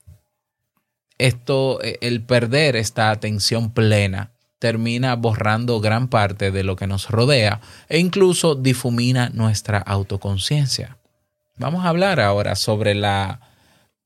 esto, 1.17 1.79
el 1.81 2.21
perder 2.21 2.75
esta 2.75 3.09
atención 3.11 3.71
plena, 3.71 4.31
termina 4.59 5.15
borrando 5.15 5.79
gran 5.79 6.07
parte 6.07 6.51
de 6.51 6.63
lo 6.63 6.75
que 6.75 6.87
nos 6.87 7.09
rodea 7.09 7.61
e 7.89 7.99
incluso 7.99 8.55
difumina 8.55 9.29
nuestra 9.29 9.79
autoconciencia. 9.79 10.97
Vamos 11.57 11.85
a 11.85 11.89
hablar 11.89 12.19
ahora 12.19 12.55
sobre 12.55 12.95
la 12.95 13.41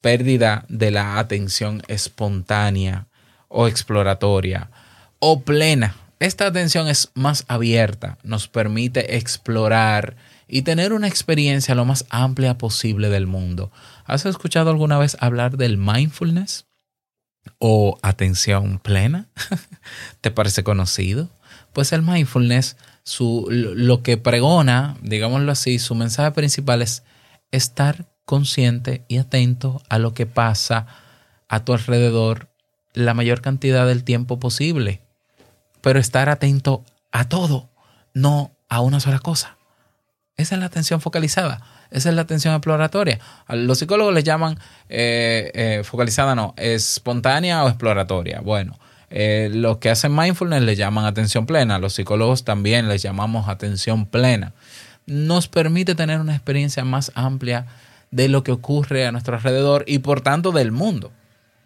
pérdida 0.02 0.66
de 0.68 0.92
la 0.92 1.20
atención 1.20 1.82
espontánea 1.88 3.08
o 3.48 3.68
exploratoria 3.68 4.70
o 5.20 5.42
plena. 5.42 5.96
Esta 6.20 6.46
atención 6.48 6.88
es 6.88 7.12
más 7.16 7.46
abierta, 7.48 8.18
nos 8.24 8.48
permite 8.48 9.18
explorar 9.18 10.16
y 10.48 10.64
tener 10.64 10.94
una 10.94 11.08
experiencia 11.08 11.76
lo 11.76 11.86
más 11.86 12.06
amplia 12.10 12.58
posible 12.58 13.10
del 13.10 13.26
mundo. 13.26 13.72
¿Has 14.06 14.26
escuchado 14.26 14.70
alguna 14.70 14.98
vez 14.98 15.18
hablar 15.20 15.58
del 15.58 15.78
mindfulness? 15.78 16.66
o 17.60 17.98
atención 18.02 18.80
plena? 18.80 19.28
¿Te 20.22 20.32
parece 20.32 20.64
conocido? 20.64 21.30
Pues 21.74 21.94
el 21.94 22.02
mindfulness, 22.02 22.78
su, 23.04 23.48
lo 23.50 24.04
que 24.04 24.18
pregona, 24.18 24.98
digámoslo 25.02 25.52
así, 25.52 25.80
su 25.80 25.96
mensaje 25.96 26.32
principal 26.32 26.82
es 26.82 27.04
estar 27.52 28.11
consciente 28.32 29.04
y 29.10 29.18
atento 29.18 29.82
a 29.90 30.00
lo 30.00 30.14
que 30.14 30.26
pasa 30.26 30.88
a 31.50 31.66
tu 31.66 31.74
alrededor 31.74 32.48
la 32.94 33.14
mayor 33.14 33.42
cantidad 33.42 33.86
del 33.86 34.06
tiempo 34.06 34.40
posible. 34.40 35.02
Pero 35.82 36.00
estar 36.00 36.30
atento 36.30 36.86
a 37.12 37.28
todo, 37.28 37.70
no 38.14 38.56
a 38.70 38.80
una 38.80 39.02
sola 39.02 39.20
cosa. 39.20 39.58
Esa 40.38 40.56
es 40.56 40.62
la 40.62 40.68
atención 40.68 41.02
focalizada. 41.02 41.60
Esa 41.90 42.08
es 42.08 42.16
la 42.16 42.22
atención 42.22 42.54
exploratoria. 42.54 43.20
Los 43.50 43.80
psicólogos 43.80 44.14
les 44.14 44.24
llaman 44.24 44.58
eh, 44.88 45.52
eh, 45.54 45.82
focalizada, 45.84 46.34
no, 46.34 46.54
espontánea 46.56 47.66
o 47.66 47.68
exploratoria. 47.68 48.40
Bueno, 48.40 48.80
eh, 49.10 49.50
los 49.52 49.80
que 49.80 49.90
hacen 49.90 50.16
mindfulness 50.16 50.62
le 50.62 50.78
llaman 50.78 51.04
atención 51.04 51.46
plena. 51.46 51.80
Los 51.80 51.96
psicólogos 51.96 52.46
también 52.46 52.88
les 52.88 53.02
llamamos 53.02 53.50
atención 53.50 54.06
plena. 54.06 54.54
Nos 55.06 55.50
permite 55.50 55.96
tener 55.96 56.22
una 56.22 56.34
experiencia 56.34 56.86
más 56.86 57.12
amplia 57.14 57.66
de 58.12 58.28
lo 58.28 58.44
que 58.44 58.52
ocurre 58.52 59.06
a 59.06 59.12
nuestro 59.12 59.36
alrededor 59.36 59.84
y 59.88 60.00
por 60.00 60.22
tanto 60.22 60.52
del 60.52 60.72
mundo. 60.72 61.12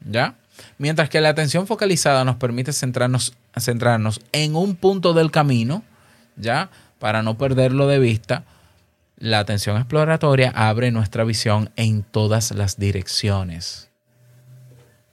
¿Ya? 0.08 0.36
Mientras 0.78 1.10
que 1.10 1.22
la 1.22 1.30
atención 1.30 1.68
focalizada 1.68 2.24
nos 2.24 2.38
permite 2.38 2.72
centrarnos, 2.72 3.34
centrarnos 3.60 4.22
en 4.32 4.56
un 4.56 4.76
punto 4.76 5.14
del 5.14 5.32
camino, 5.32 5.84
¿ya? 6.38 6.70
Para 7.00 7.24
no 7.24 7.38
perderlo 7.38 7.88
de 7.88 8.00
vista 8.00 8.46
la 9.18 9.40
atención 9.40 9.78
exploratoria 9.78 10.52
abre 10.54 10.92
nuestra 10.92 11.24
visión 11.24 11.72
en 11.78 12.04
todas 12.04 12.52
las 12.52 12.78
direcciones. 12.78 13.90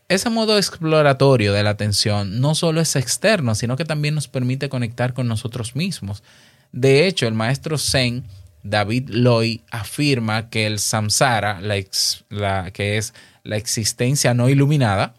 Ese 0.08 0.28
modo 0.28 0.58
exploratorio 0.58 1.52
de 1.52 1.62
la 1.62 1.70
atención 1.70 2.40
no 2.40 2.54
solo 2.54 2.80
es 2.80 2.96
externo, 2.96 3.54
sino 3.54 3.76
que 3.76 3.84
también 3.84 4.14
nos 4.14 4.28
permite 4.28 4.68
conectar 4.68 5.14
con 5.14 5.28
nosotros 5.28 5.76
mismos. 5.76 6.22
De 6.72 7.06
hecho, 7.06 7.26
el 7.26 7.34
maestro 7.34 7.78
Zen, 7.78 8.24
David 8.62 9.08
Loy, 9.08 9.62
afirma 9.70 10.50
que 10.50 10.66
el 10.66 10.78
samsara, 10.78 11.60
que 12.72 12.96
es 12.96 13.14
la 13.42 13.56
existencia 13.56 14.34
no 14.34 14.48
iluminada, 14.48 15.14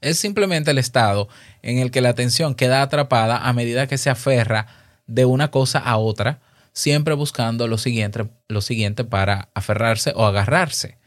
es 0.00 0.18
simplemente 0.18 0.70
el 0.70 0.78
estado 0.78 1.28
en 1.62 1.78
el 1.78 1.90
que 1.90 2.00
la 2.00 2.10
atención 2.10 2.54
queda 2.54 2.82
atrapada 2.82 3.38
a 3.38 3.52
medida 3.52 3.86
que 3.86 3.98
se 3.98 4.10
aferra 4.10 4.66
de 5.06 5.24
una 5.24 5.50
cosa 5.50 5.78
a 5.78 5.96
otra, 5.96 6.40
siempre 6.72 7.14
buscando 7.14 7.68
lo 7.68 7.78
siguiente, 7.78 8.28
lo 8.48 8.60
siguiente 8.60 9.04
para 9.04 9.48
aferrarse 9.54 10.12
o 10.14 10.26
agarrarse. 10.26 10.98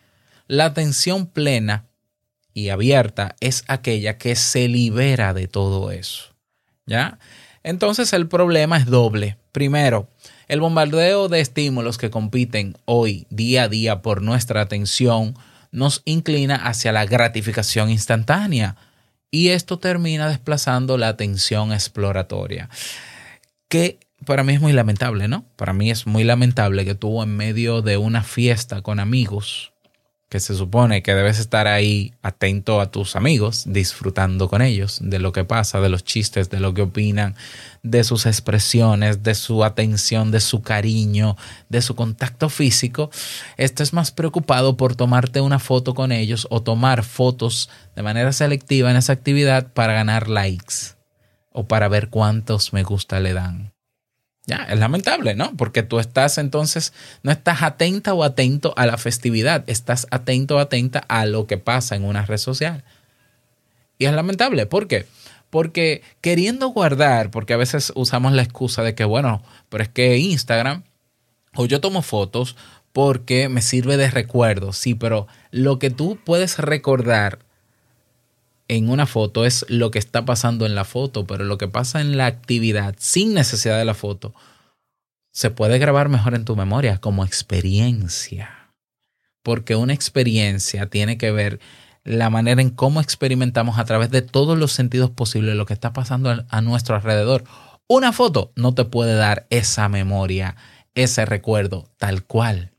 La 0.47 0.65
atención 0.65 1.27
plena 1.27 1.85
y 2.53 2.69
abierta 2.69 3.35
es 3.39 3.63
aquella 3.67 4.17
que 4.17 4.35
se 4.35 4.67
libera 4.67 5.33
de 5.33 5.47
todo 5.47 5.91
eso. 5.91 6.33
¿Ya? 6.85 7.19
Entonces 7.63 8.13
el 8.13 8.27
problema 8.27 8.77
es 8.77 8.85
doble. 8.87 9.37
Primero, 9.51 10.09
el 10.49 10.59
bombardeo 10.59 11.29
de 11.29 11.39
estímulos 11.39 11.97
que 11.97 12.09
compiten 12.09 12.75
hoy 12.85 13.27
día 13.29 13.63
a 13.63 13.69
día 13.69 14.01
por 14.01 14.23
nuestra 14.23 14.61
atención 14.61 15.35
nos 15.71 16.01
inclina 16.05 16.55
hacia 16.55 16.91
la 16.91 17.05
gratificación 17.05 17.91
instantánea 17.91 18.75
y 19.29 19.49
esto 19.49 19.77
termina 19.77 20.27
desplazando 20.27 20.97
la 20.97 21.07
atención 21.07 21.71
exploratoria. 21.71 22.67
Que 23.67 23.99
para 24.25 24.43
mí 24.43 24.53
es 24.53 24.59
muy 24.59 24.73
lamentable, 24.73 25.27
¿no? 25.27 25.45
Para 25.55 25.73
mí 25.73 25.91
es 25.91 26.07
muy 26.07 26.23
lamentable 26.23 26.83
que 26.83 26.95
tú 26.95 27.21
en 27.21 27.37
medio 27.37 27.83
de 27.83 27.97
una 27.97 28.23
fiesta 28.23 28.81
con 28.81 28.99
amigos, 28.99 29.71
que 30.29 30.39
se 30.39 30.53
supone 30.53 31.01
que 31.01 31.15
debes 31.15 31.39
estar 31.39 31.67
ahí 31.67 32.13
atento 32.21 32.79
a 32.81 32.91
tus 32.91 33.15
amigos, 33.15 33.63
disfrutando 33.65 34.47
con 34.47 34.61
ellos 34.61 34.99
de 35.01 35.17
lo 35.17 35.31
que 35.31 35.43
pasa, 35.43 35.81
de 35.81 35.89
los 35.89 36.03
chistes, 36.03 36.51
de 36.51 36.59
lo 36.59 36.75
que 36.75 36.83
opinan, 36.83 37.35
de 37.81 38.03
sus 38.03 38.27
expresiones, 38.27 39.23
de 39.23 39.33
su 39.33 39.63
atención, 39.63 40.29
de 40.29 40.39
su 40.39 40.61
cariño, 40.61 41.35
de 41.69 41.81
su 41.81 41.95
contacto 41.95 42.49
físico, 42.49 43.09
estés 43.57 43.91
más 43.91 44.11
preocupado 44.11 44.77
por 44.77 44.95
tomarte 44.95 45.41
una 45.41 45.57
foto 45.57 45.95
con 45.95 46.11
ellos 46.11 46.45
o 46.51 46.61
tomar 46.61 47.03
fotos 47.03 47.69
de 47.95 48.03
manera 48.03 48.31
selectiva 48.31 48.91
en 48.91 48.97
esa 48.97 49.13
actividad 49.13 49.73
para 49.73 49.93
ganar 49.93 50.29
likes. 50.29 50.95
o 51.51 51.67
para 51.67 51.87
ver 51.89 52.09
cuántos 52.09 52.73
me 52.73 52.83
gusta 52.83 53.19
le 53.19 53.33
dan. 53.33 53.73
Ya, 54.49 54.65
es 54.67 54.79
lamentable, 54.79 55.35
¿no? 55.35 55.55
Porque 55.55 55.83
tú 55.83 55.99
estás 55.99 56.39
entonces, 56.39 56.91
no 57.21 57.31
estás 57.31 57.61
atenta 57.61 58.15
o 58.15 58.23
atento 58.23 58.73
a 58.77 58.87
la 58.87 58.97
festividad, 58.97 59.63
estás 59.67 60.07
atento 60.09 60.55
o 60.55 60.57
atenta 60.57 61.05
a 61.07 61.27
lo 61.27 61.45
que 61.45 61.59
pasa 61.59 61.95
en 61.95 62.03
una 62.03 62.25
red 62.25 62.39
social. 62.39 62.83
Y 63.99 64.05
es 64.05 64.11
lamentable, 64.11 64.65
¿por 64.65 64.87
qué? 64.87 65.05
Porque 65.51 66.01
queriendo 66.21 66.69
guardar, 66.69 67.29
porque 67.29 67.53
a 67.53 67.57
veces 67.57 67.93
usamos 67.93 68.33
la 68.33 68.41
excusa 68.41 68.81
de 68.81 68.95
que, 68.95 69.03
bueno, 69.05 69.43
pero 69.69 69.83
es 69.83 69.89
que 69.89 70.17
Instagram, 70.17 70.81
o 71.53 71.67
yo 71.67 71.79
tomo 71.79 72.01
fotos 72.01 72.55
porque 72.91 73.49
me 73.49 73.61
sirve 73.61 73.97
de 73.97 74.09
recuerdo, 74.09 74.73
sí, 74.73 74.95
pero 74.95 75.27
lo 75.51 75.77
que 75.77 75.91
tú 75.91 76.17
puedes 76.25 76.57
recordar 76.57 77.37
en 78.69 78.89
una 78.89 79.05
foto 79.05 79.45
es 79.45 79.65
lo 79.67 79.91
que 79.91 79.99
está 79.99 80.23
pasando 80.23 80.65
en 80.65 80.75
la 80.75 80.85
foto, 80.85 81.25
pero 81.25 81.43
lo 81.43 81.57
que 81.57 81.67
pasa 81.67 81.99
en 81.99 82.15
la 82.17 82.27
actividad 82.27 82.95
sin 82.99 83.33
necesidad 83.33 83.77
de 83.77 83.83
la 83.85 83.95
foto 83.95 84.33
se 85.33 85.49
puede 85.49 85.79
grabar 85.79 86.07
mejor 86.07 86.35
en 86.35 86.45
tu 86.45 86.55
memoria 86.55 86.99
como 86.99 87.25
experiencia. 87.25 88.71
Porque 89.43 89.75
una 89.75 89.93
experiencia 89.93 90.87
tiene 90.87 91.17
que 91.17 91.31
ver 91.31 91.59
la 92.03 92.29
manera 92.29 92.61
en 92.61 92.69
cómo 92.69 93.01
experimentamos 93.01 93.77
a 93.79 93.85
través 93.85 94.11
de 94.11 94.21
todos 94.21 94.57
los 94.57 94.71
sentidos 94.71 95.09
posibles 95.11 95.55
lo 95.55 95.65
que 95.65 95.73
está 95.73 95.91
pasando 95.91 96.45
a- 96.47 96.61
nuestro 96.61 96.95
alrededor. 96.95 97.43
Una 97.87 98.13
foto 98.13 98.51
no 98.55 98.73
te 98.75 98.85
puede 98.85 99.15
dar 99.15 99.47
esa 99.49 99.89
memoria, 99.89 100.55
ese 100.93 101.25
recuerdo 101.25 101.89
tal 101.97 102.23
cual. 102.23 102.71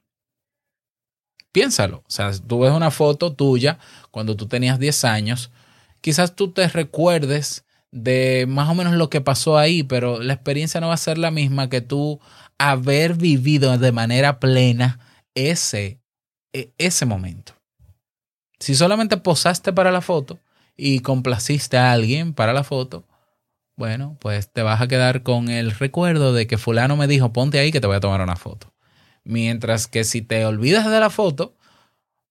Piénsalo. 1.52 1.98
O 2.06 2.10
sea, 2.10 2.30
tú 2.46 2.60
ves 2.60 2.72
una 2.72 2.90
foto 2.90 3.32
tuya 3.32 3.78
cuando 4.10 4.36
tú 4.36 4.46
tenías 4.46 4.78
10 4.78 5.04
años, 5.04 5.50
quizás 6.00 6.34
tú 6.34 6.52
te 6.52 6.68
recuerdes 6.68 7.64
de 7.92 8.46
más 8.48 8.68
o 8.68 8.74
menos 8.74 8.94
lo 8.94 9.10
que 9.10 9.20
pasó 9.20 9.58
ahí, 9.58 9.82
pero 9.82 10.20
la 10.20 10.34
experiencia 10.34 10.80
no 10.80 10.88
va 10.88 10.94
a 10.94 10.98
ser 10.98 11.18
la 11.18 11.30
misma 11.30 11.68
que 11.68 11.80
tú 11.80 12.20
haber 12.58 13.14
vivido 13.14 13.76
de 13.78 13.92
manera 13.92 14.38
plena 14.38 15.00
ese, 15.34 16.00
e- 16.52 16.72
ese 16.78 17.06
momento. 17.06 17.54
Si 18.58 18.74
solamente 18.74 19.16
posaste 19.16 19.72
para 19.72 19.90
la 19.90 20.02
foto 20.02 20.38
y 20.76 21.00
complaciste 21.00 21.78
a 21.78 21.92
alguien 21.92 22.34
para 22.34 22.52
la 22.52 22.62
foto, 22.64 23.06
bueno, 23.76 24.16
pues 24.20 24.52
te 24.52 24.62
vas 24.62 24.80
a 24.82 24.88
quedar 24.88 25.22
con 25.22 25.48
el 25.48 25.70
recuerdo 25.70 26.34
de 26.34 26.46
que 26.46 26.58
fulano 26.58 26.96
me 26.96 27.06
dijo, 27.06 27.32
ponte 27.32 27.58
ahí 27.58 27.72
que 27.72 27.80
te 27.80 27.86
voy 27.86 27.96
a 27.96 28.00
tomar 28.00 28.20
una 28.20 28.36
foto. 28.36 28.74
Mientras 29.24 29.86
que 29.86 30.04
si 30.04 30.20
te 30.20 30.44
olvidas 30.44 30.90
de 30.90 31.00
la 31.00 31.08
foto, 31.08 31.56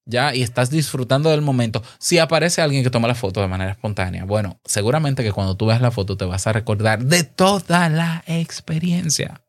ya, 0.09 0.33
y 0.33 0.41
estás 0.41 0.69
disfrutando 0.69 1.29
del 1.29 1.41
momento, 1.41 1.83
si 1.99 2.17
aparece 2.17 2.61
alguien 2.61 2.83
que 2.83 2.89
toma 2.89 3.07
la 3.07 3.15
foto 3.15 3.41
de 3.41 3.47
manera 3.47 3.71
espontánea, 3.71 4.25
bueno, 4.25 4.59
seguramente 4.65 5.23
que 5.23 5.31
cuando 5.31 5.55
tú 5.55 5.67
veas 5.67 5.81
la 5.81 5.91
foto 5.91 6.17
te 6.17 6.25
vas 6.25 6.47
a 6.47 6.53
recordar 6.53 7.03
de 7.03 7.23
toda 7.23 7.89
la 7.89 8.23
experiencia. 8.25 9.41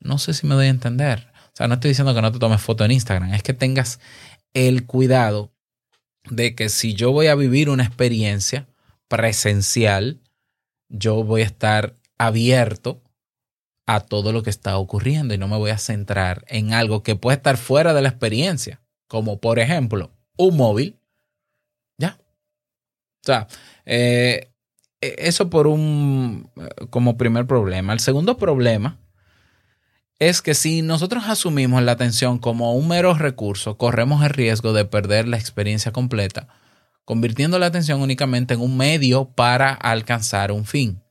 No 0.00 0.18
sé 0.18 0.34
si 0.34 0.46
me 0.46 0.54
doy 0.54 0.66
a 0.66 0.70
entender. 0.70 1.28
O 1.46 1.56
sea, 1.56 1.68
no 1.68 1.74
estoy 1.74 1.90
diciendo 1.90 2.14
que 2.14 2.20
no 2.20 2.32
te 2.32 2.38
tomes 2.38 2.60
foto 2.60 2.84
en 2.84 2.90
Instagram, 2.90 3.32
es 3.32 3.42
que 3.42 3.54
tengas 3.54 4.00
el 4.52 4.86
cuidado 4.86 5.52
de 6.28 6.54
que 6.54 6.68
si 6.68 6.94
yo 6.94 7.12
voy 7.12 7.28
a 7.28 7.34
vivir 7.34 7.70
una 7.70 7.84
experiencia 7.84 8.66
presencial, 9.08 10.20
yo 10.88 11.22
voy 11.24 11.42
a 11.42 11.46
estar 11.46 11.94
abierto 12.18 13.02
a 13.86 14.00
todo 14.00 14.32
lo 14.32 14.42
que 14.42 14.50
está 14.50 14.76
ocurriendo 14.78 15.32
y 15.32 15.38
no 15.38 15.46
me 15.46 15.56
voy 15.56 15.70
a 15.70 15.78
centrar 15.78 16.44
en 16.48 16.72
algo 16.72 17.02
que 17.02 17.14
puede 17.14 17.36
estar 17.36 17.56
fuera 17.56 17.94
de 17.94 18.02
la 18.02 18.08
experiencia, 18.08 18.82
como 19.08 19.40
por 19.40 19.58
ejemplo 19.58 20.10
un 20.36 20.56
móvil. 20.56 20.98
Ya. 21.98 22.18
O 22.20 23.24
sea, 23.24 23.48
eh, 23.84 24.52
eso 25.00 25.50
por 25.50 25.66
un, 25.66 26.50
como 26.90 27.16
primer 27.16 27.46
problema. 27.46 27.92
El 27.92 28.00
segundo 28.00 28.36
problema 28.36 28.98
es 30.18 30.40
que 30.40 30.54
si 30.54 30.82
nosotros 30.82 31.24
asumimos 31.26 31.82
la 31.82 31.92
atención 31.92 32.38
como 32.38 32.74
un 32.74 32.88
mero 32.88 33.14
recurso, 33.14 33.76
corremos 33.76 34.24
el 34.24 34.30
riesgo 34.30 34.72
de 34.72 34.84
perder 34.84 35.28
la 35.28 35.36
experiencia 35.36 35.92
completa, 35.92 36.48
convirtiendo 37.04 37.58
la 37.58 37.66
atención 37.66 38.00
únicamente 38.00 38.54
en 38.54 38.60
un 38.60 38.76
medio 38.76 39.30
para 39.34 39.72
alcanzar 39.72 40.52
un 40.52 40.64
fin. 40.64 41.02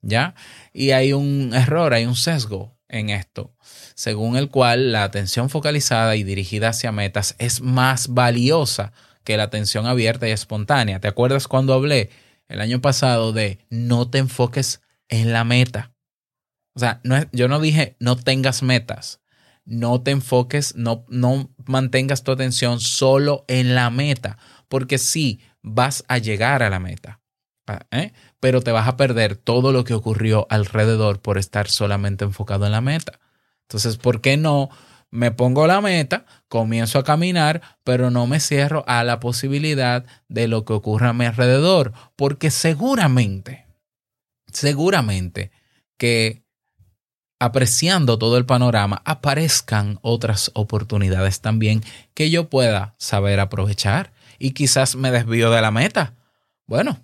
¿Ya? 0.00 0.34
Y 0.72 0.92
hay 0.92 1.12
un 1.12 1.52
error, 1.54 1.92
hay 1.92 2.06
un 2.06 2.14
sesgo 2.14 2.77
en 2.88 3.10
esto, 3.10 3.54
según 3.94 4.36
el 4.36 4.48
cual 4.48 4.92
la 4.92 5.04
atención 5.04 5.50
focalizada 5.50 6.16
y 6.16 6.24
dirigida 6.24 6.70
hacia 6.70 6.92
metas 6.92 7.34
es 7.38 7.60
más 7.60 8.08
valiosa 8.08 8.92
que 9.24 9.36
la 9.36 9.44
atención 9.44 9.86
abierta 9.86 10.28
y 10.28 10.32
espontánea. 10.32 11.00
¿Te 11.00 11.08
acuerdas 11.08 11.48
cuando 11.48 11.74
hablé 11.74 12.10
el 12.48 12.60
año 12.60 12.80
pasado 12.80 13.32
de 13.32 13.58
no 13.68 14.08
te 14.08 14.18
enfoques 14.18 14.80
en 15.08 15.32
la 15.32 15.44
meta? 15.44 15.92
O 16.74 16.80
sea, 16.80 17.00
no 17.04 17.16
yo 17.32 17.48
no 17.48 17.60
dije 17.60 17.96
no 18.00 18.16
tengas 18.16 18.62
metas. 18.62 19.20
No 19.70 20.00
te 20.00 20.12
enfoques, 20.12 20.76
no, 20.76 21.04
no 21.10 21.50
mantengas 21.66 22.24
tu 22.24 22.32
atención 22.32 22.80
solo 22.80 23.44
en 23.48 23.74
la 23.74 23.90
meta, 23.90 24.38
porque 24.66 24.96
sí 24.96 25.40
vas 25.62 26.04
a 26.08 26.16
llegar 26.16 26.62
a 26.62 26.70
la 26.70 26.80
meta, 26.80 27.20
¿eh? 27.90 28.14
Pero 28.40 28.60
te 28.62 28.72
vas 28.72 28.88
a 28.88 28.96
perder 28.96 29.36
todo 29.36 29.72
lo 29.72 29.84
que 29.84 29.94
ocurrió 29.94 30.46
alrededor 30.50 31.20
por 31.20 31.38
estar 31.38 31.68
solamente 31.68 32.24
enfocado 32.24 32.66
en 32.66 32.72
la 32.72 32.80
meta. 32.80 33.20
Entonces, 33.62 33.96
¿por 33.96 34.20
qué 34.20 34.36
no 34.36 34.70
me 35.10 35.30
pongo 35.30 35.66
la 35.66 35.80
meta, 35.80 36.26
comienzo 36.48 36.98
a 36.98 37.04
caminar, 37.04 37.62
pero 37.84 38.10
no 38.10 38.26
me 38.26 38.40
cierro 38.40 38.84
a 38.86 39.04
la 39.04 39.20
posibilidad 39.20 40.04
de 40.28 40.48
lo 40.48 40.64
que 40.64 40.72
ocurra 40.72 41.10
a 41.10 41.12
mi 41.14 41.24
alrededor? 41.24 41.92
Porque 42.16 42.50
seguramente, 42.50 43.66
seguramente 44.52 45.50
que 45.96 46.44
apreciando 47.40 48.18
todo 48.18 48.36
el 48.36 48.46
panorama, 48.46 49.02
aparezcan 49.04 49.98
otras 50.02 50.50
oportunidades 50.54 51.40
también 51.40 51.82
que 52.14 52.30
yo 52.30 52.48
pueda 52.48 52.94
saber 52.98 53.40
aprovechar 53.40 54.12
y 54.38 54.52
quizás 54.52 54.96
me 54.96 55.10
desvío 55.10 55.50
de 55.50 55.60
la 55.60 55.70
meta. 55.70 56.14
Bueno, 56.66 57.00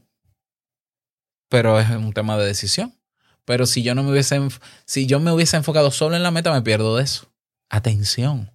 pero 1.49 1.79
es 1.81 1.91
un 1.91 2.13
tema 2.13 2.37
de 2.37 2.47
decisión. 2.47 2.95
Pero 3.45 3.67
si 3.67 3.83
yo 3.83 3.95
no 3.95 4.03
me 4.03 4.11
hubiese, 4.11 4.41
si 4.87 5.07
yo 5.07 5.21
me 5.21 5.31
hubiese 5.31 5.57
enfocado 5.57 5.91
solo 5.91 6.17
en 6.17 6.23
la 6.23 6.31
meta, 6.31 6.53
me 6.53 6.63
pierdo 6.63 6.97
de 6.97 7.05
eso. 7.05 7.31
Atención. 7.69 8.51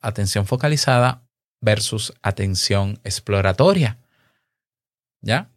Atención 0.00 0.46
focalizada 0.46 1.22
versus 1.60 2.12
atención 2.22 2.98
exploratoria. 3.04 3.98
¿Ya? 5.20 5.50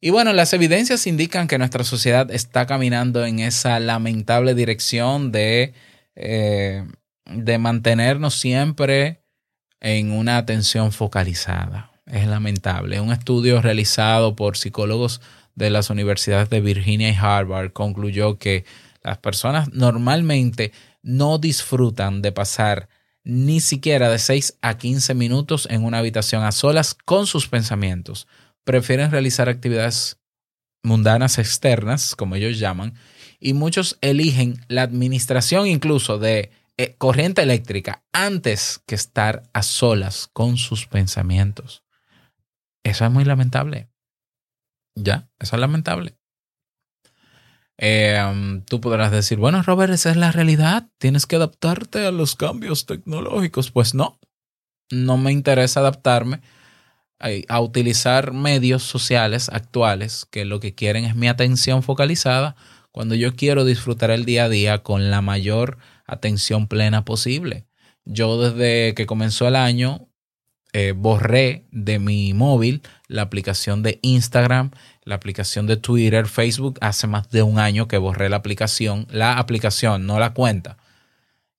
Y 0.00 0.10
bueno, 0.10 0.32
las 0.32 0.52
evidencias 0.52 1.06
indican 1.06 1.48
que 1.48 1.58
nuestra 1.58 1.84
sociedad 1.84 2.30
está 2.30 2.66
caminando 2.66 3.24
en 3.24 3.38
esa 3.38 3.78
lamentable 3.80 4.54
dirección 4.54 5.32
de, 5.32 5.74
eh, 6.14 6.86
de 7.24 7.58
mantenernos 7.58 8.34
siempre 8.34 9.22
en 9.80 10.10
una 10.10 10.38
atención 10.38 10.92
focalizada. 10.92 11.92
Es 12.06 12.26
lamentable. 12.26 13.00
Un 13.00 13.12
estudio 13.12 13.60
realizado 13.60 14.36
por 14.36 14.56
psicólogos 14.56 15.20
de 15.56 15.70
las 15.70 15.90
universidades 15.90 16.48
de 16.48 16.60
Virginia 16.60 17.10
y 17.10 17.16
Harvard 17.18 17.72
concluyó 17.72 18.38
que 18.38 18.64
las 19.02 19.18
personas 19.18 19.72
normalmente 19.72 20.72
no 21.02 21.38
disfrutan 21.38 22.22
de 22.22 22.30
pasar 22.30 22.88
ni 23.24 23.60
siquiera 23.60 24.08
de 24.08 24.20
6 24.20 24.58
a 24.62 24.78
15 24.78 25.14
minutos 25.14 25.66
en 25.68 25.84
una 25.84 25.98
habitación 25.98 26.44
a 26.44 26.52
solas 26.52 26.94
con 26.94 27.26
sus 27.26 27.48
pensamientos 27.48 28.28
prefieren 28.66 29.12
realizar 29.12 29.48
actividades 29.48 30.18
mundanas 30.82 31.38
externas, 31.38 32.16
como 32.16 32.34
ellos 32.34 32.58
llaman, 32.58 32.94
y 33.38 33.52
muchos 33.52 33.96
eligen 34.00 34.60
la 34.66 34.82
administración 34.82 35.68
incluso 35.68 36.18
de 36.18 36.50
eh, 36.76 36.96
corriente 36.98 37.42
eléctrica 37.42 38.02
antes 38.12 38.82
que 38.84 38.96
estar 38.96 39.44
a 39.52 39.62
solas 39.62 40.28
con 40.32 40.56
sus 40.58 40.86
pensamientos. 40.86 41.84
Eso 42.82 43.04
es 43.04 43.10
muy 43.10 43.24
lamentable. 43.24 43.88
Ya, 44.96 45.28
eso 45.38 45.56
es 45.56 45.60
lamentable. 45.60 46.16
Eh, 47.78 48.18
um, 48.28 48.62
tú 48.62 48.80
podrás 48.80 49.12
decir, 49.12 49.38
bueno, 49.38 49.62
Robert, 49.62 49.92
esa 49.92 50.10
es 50.10 50.16
la 50.16 50.32
realidad. 50.32 50.88
Tienes 50.98 51.26
que 51.26 51.36
adaptarte 51.36 52.06
a 52.06 52.10
los 52.10 52.34
cambios 52.34 52.86
tecnológicos. 52.86 53.70
Pues 53.70 53.94
no, 53.94 54.18
no 54.90 55.18
me 55.18 55.32
interesa 55.32 55.80
adaptarme 55.80 56.40
a, 57.18 57.28
a 57.48 57.60
utilizar 57.60 58.32
medios 58.32 58.82
sociales 58.82 59.50
actuales 59.50 60.26
que 60.30 60.46
lo 60.46 60.58
que 60.60 60.74
quieren 60.74 61.04
es 61.04 61.14
mi 61.14 61.28
atención 61.28 61.82
focalizada 61.82 62.56
cuando 62.90 63.14
yo 63.14 63.36
quiero 63.36 63.66
disfrutar 63.66 64.10
el 64.10 64.24
día 64.24 64.44
a 64.44 64.48
día 64.48 64.82
con 64.82 65.10
la 65.10 65.20
mayor 65.20 65.76
atención 66.06 66.66
plena 66.66 67.04
posible. 67.04 67.66
Yo 68.06 68.40
desde 68.40 68.94
que 68.94 69.04
comenzó 69.04 69.46
el 69.46 69.56
año 69.56 70.08
eh, 70.72 70.92
borré 70.92 71.64
de 71.70 71.98
mi 71.98 72.34
móvil 72.34 72.82
la 73.08 73.22
aplicación 73.22 73.82
de 73.82 73.98
Instagram, 74.02 74.70
la 75.04 75.14
aplicación 75.14 75.66
de 75.66 75.76
Twitter, 75.76 76.26
Facebook. 76.26 76.78
Hace 76.80 77.06
más 77.06 77.30
de 77.30 77.42
un 77.42 77.58
año 77.58 77.88
que 77.88 77.98
borré 77.98 78.28
la 78.28 78.36
aplicación, 78.36 79.06
la 79.10 79.38
aplicación, 79.38 80.06
no 80.06 80.18
la 80.18 80.34
cuenta. 80.34 80.76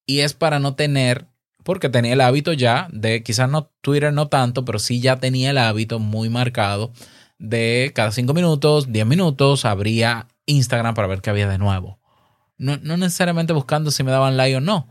Y 0.06 0.20
es 0.20 0.34
para 0.34 0.60
no 0.60 0.76
tener, 0.76 1.28
porque 1.64 1.90
tenía 1.90 2.14
el 2.14 2.22
hábito 2.22 2.54
ya 2.54 2.88
de, 2.92 3.24
quizás 3.24 3.50
no 3.50 3.72
Twitter 3.82 4.14
no 4.14 4.28
tanto, 4.28 4.66
pero 4.66 4.80
sí 4.80 5.02
ya 5.02 5.18
tenía 5.18 5.52
el 5.52 5.58
hábito 5.58 6.00
muy 6.00 6.30
marcado 6.30 6.92
de 7.40 7.92
cada 7.94 8.12
5 8.12 8.34
minutos, 8.34 8.92
10 8.92 9.06
minutos, 9.06 9.66
abría 9.66 10.28
Instagram 10.46 10.96
para 10.96 11.08
ver 11.08 11.22
qué 11.22 11.30
había 11.30 11.48
de 11.48 11.58
nuevo. 11.58 12.00
No, 12.58 12.78
no 12.78 12.98
necesariamente 12.98 13.54
buscando 13.54 13.92
si 13.92 14.04
me 14.04 14.12
daban 14.12 14.38
like 14.38 14.56
o 14.56 14.62
no. 14.62 14.90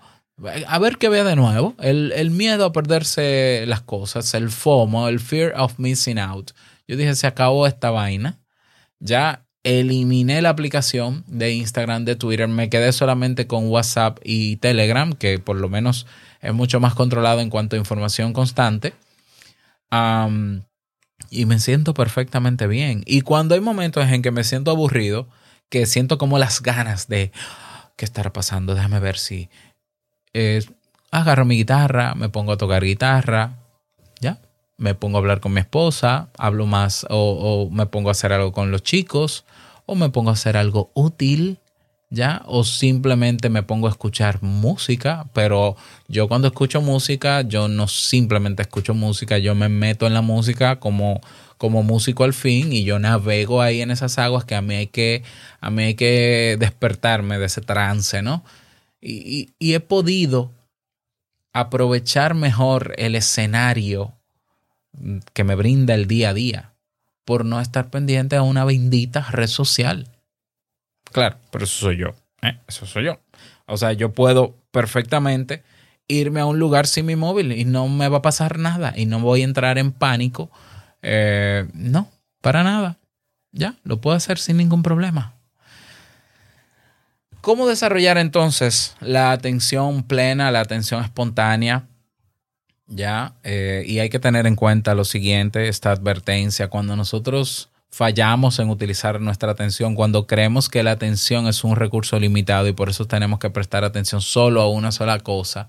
A 0.66 0.78
ver 0.78 0.98
qué 0.98 1.06
había 1.06 1.24
de 1.24 1.36
nuevo. 1.36 1.74
El, 1.78 2.12
el 2.12 2.30
miedo 2.30 2.66
a 2.66 2.72
perderse 2.72 3.64
las 3.66 3.80
cosas, 3.80 4.34
el 4.34 4.50
FOMO, 4.50 5.08
el 5.08 5.20
fear 5.20 5.54
of 5.56 5.78
missing 5.78 6.18
out. 6.18 6.50
Yo 6.86 6.96
dije, 6.96 7.14
se 7.14 7.26
acabó 7.26 7.66
esta 7.66 7.90
vaina. 7.90 8.38
Ya 9.00 9.46
eliminé 9.66 10.40
la 10.42 10.50
aplicación 10.50 11.24
de 11.26 11.52
Instagram, 11.52 12.04
de 12.04 12.14
Twitter, 12.14 12.46
me 12.46 12.70
quedé 12.70 12.92
solamente 12.92 13.48
con 13.48 13.66
WhatsApp 13.66 14.18
y 14.22 14.58
Telegram, 14.58 15.12
que 15.12 15.40
por 15.40 15.56
lo 15.56 15.68
menos 15.68 16.06
es 16.40 16.54
mucho 16.54 16.78
más 16.78 16.94
controlado 16.94 17.40
en 17.40 17.50
cuanto 17.50 17.74
a 17.74 17.78
información 17.80 18.32
constante. 18.32 18.94
Am, 19.90 20.62
y 21.30 21.46
me 21.46 21.58
siento 21.58 21.94
perfectamente 21.94 22.68
bien. 22.68 23.02
Y 23.06 23.22
cuando 23.22 23.56
hay 23.56 23.60
momentos 23.60 24.06
en 24.08 24.22
que 24.22 24.30
me 24.30 24.44
siento 24.44 24.70
aburrido, 24.70 25.28
que 25.68 25.86
siento 25.86 26.16
como 26.16 26.38
las 26.38 26.62
ganas 26.62 27.08
de, 27.08 27.32
¿qué 27.96 28.04
estará 28.04 28.32
pasando? 28.32 28.76
Déjame 28.76 29.00
ver 29.00 29.18
si 29.18 29.48
eh, 30.38 30.62
agarro 31.10 31.46
mi 31.46 31.56
guitarra, 31.56 32.14
me 32.14 32.28
pongo 32.28 32.52
a 32.52 32.58
tocar 32.58 32.84
guitarra, 32.84 33.56
¿ya? 34.20 34.38
Me 34.76 34.94
pongo 34.94 35.16
a 35.16 35.20
hablar 35.20 35.40
con 35.40 35.54
mi 35.54 35.60
esposa, 35.60 36.28
hablo 36.36 36.66
más 36.66 37.06
o, 37.08 37.16
o 37.16 37.70
me 37.70 37.86
pongo 37.86 38.10
a 38.10 38.12
hacer 38.12 38.34
algo 38.34 38.52
con 38.52 38.70
los 38.70 38.82
chicos, 38.82 39.46
o 39.86 39.94
me 39.94 40.10
pongo 40.10 40.28
a 40.28 40.34
hacer 40.34 40.58
algo 40.58 40.90
útil, 40.92 41.58
¿ya? 42.10 42.42
O 42.44 42.64
simplemente 42.64 43.48
me 43.48 43.62
pongo 43.62 43.86
a 43.86 43.90
escuchar 43.90 44.42
música, 44.42 45.26
pero 45.32 45.74
yo 46.06 46.28
cuando 46.28 46.48
escucho 46.48 46.82
música, 46.82 47.40
yo 47.40 47.68
no 47.68 47.88
simplemente 47.88 48.60
escucho 48.60 48.92
música, 48.92 49.38
yo 49.38 49.54
me 49.54 49.70
meto 49.70 50.06
en 50.06 50.12
la 50.12 50.20
música 50.20 50.76
como, 50.76 51.22
como 51.56 51.82
músico 51.82 52.24
al 52.24 52.34
fin 52.34 52.74
y 52.74 52.84
yo 52.84 52.98
navego 52.98 53.62
ahí 53.62 53.80
en 53.80 53.90
esas 53.90 54.18
aguas 54.18 54.44
que 54.44 54.54
a 54.54 54.60
mí 54.60 54.74
hay 54.74 54.86
que, 54.88 55.22
a 55.62 55.70
mí 55.70 55.82
hay 55.82 55.94
que 55.94 56.56
despertarme 56.60 57.38
de 57.38 57.46
ese 57.46 57.62
trance, 57.62 58.20
¿no? 58.20 58.44
Y, 59.00 59.54
y- 59.58 59.74
he 59.74 59.80
podido 59.80 60.52
aprovechar 61.52 62.34
mejor 62.34 62.94
el 62.98 63.14
escenario 63.14 64.14
que 65.32 65.44
me 65.44 65.54
brinda 65.54 65.94
el 65.94 66.06
día 66.06 66.30
a 66.30 66.34
día 66.34 66.72
por 67.24 67.44
no 67.44 67.60
estar 67.60 67.90
pendiente 67.90 68.36
a 68.36 68.42
una 68.42 68.64
bendita 68.64 69.26
red 69.30 69.48
social. 69.48 70.08
Claro, 71.12 71.36
pero 71.50 71.64
eso 71.64 71.78
soy 71.86 71.98
yo. 71.98 72.14
¿eh? 72.42 72.58
Eso 72.66 72.86
soy 72.86 73.04
yo. 73.06 73.20
O 73.66 73.76
sea, 73.76 73.92
yo 73.92 74.12
puedo 74.12 74.56
perfectamente 74.70 75.62
irme 76.08 76.40
a 76.40 76.46
un 76.46 76.58
lugar 76.58 76.86
sin 76.86 77.06
mi 77.06 77.16
móvil 77.16 77.52
y 77.52 77.64
no 77.64 77.88
me 77.88 78.08
va 78.08 78.18
a 78.18 78.22
pasar 78.22 78.58
nada 78.58 78.92
y 78.96 79.06
no 79.06 79.18
voy 79.20 79.40
a 79.42 79.44
entrar 79.44 79.78
en 79.78 79.92
pánico. 79.92 80.50
Eh, 81.02 81.68
no, 81.74 82.10
para 82.40 82.62
nada. 82.62 82.98
Ya, 83.52 83.76
lo 83.84 84.00
puedo 84.00 84.16
hacer 84.16 84.38
sin 84.38 84.58
ningún 84.58 84.82
problema. 84.82 85.34
¿Cómo 87.46 87.68
desarrollar 87.68 88.18
entonces 88.18 88.96
la 89.00 89.30
atención 89.30 90.02
plena, 90.02 90.50
la 90.50 90.58
atención 90.58 91.04
espontánea? 91.04 91.86
Ya, 92.88 93.36
eh, 93.44 93.84
y 93.86 94.00
hay 94.00 94.08
que 94.08 94.18
tener 94.18 94.48
en 94.48 94.56
cuenta 94.56 94.96
lo 94.96 95.04
siguiente, 95.04 95.68
esta 95.68 95.92
advertencia, 95.92 96.66
cuando 96.66 96.96
nosotros 96.96 97.70
fallamos 97.88 98.58
en 98.58 98.68
utilizar 98.68 99.20
nuestra 99.20 99.52
atención, 99.52 99.94
cuando 99.94 100.26
creemos 100.26 100.68
que 100.68 100.82
la 100.82 100.90
atención 100.90 101.46
es 101.46 101.62
un 101.62 101.76
recurso 101.76 102.18
limitado 102.18 102.66
y 102.66 102.72
por 102.72 102.88
eso 102.88 103.04
tenemos 103.04 103.38
que 103.38 103.48
prestar 103.48 103.84
atención 103.84 104.22
solo 104.22 104.60
a 104.60 104.68
una 104.68 104.90
sola 104.90 105.20
cosa, 105.20 105.68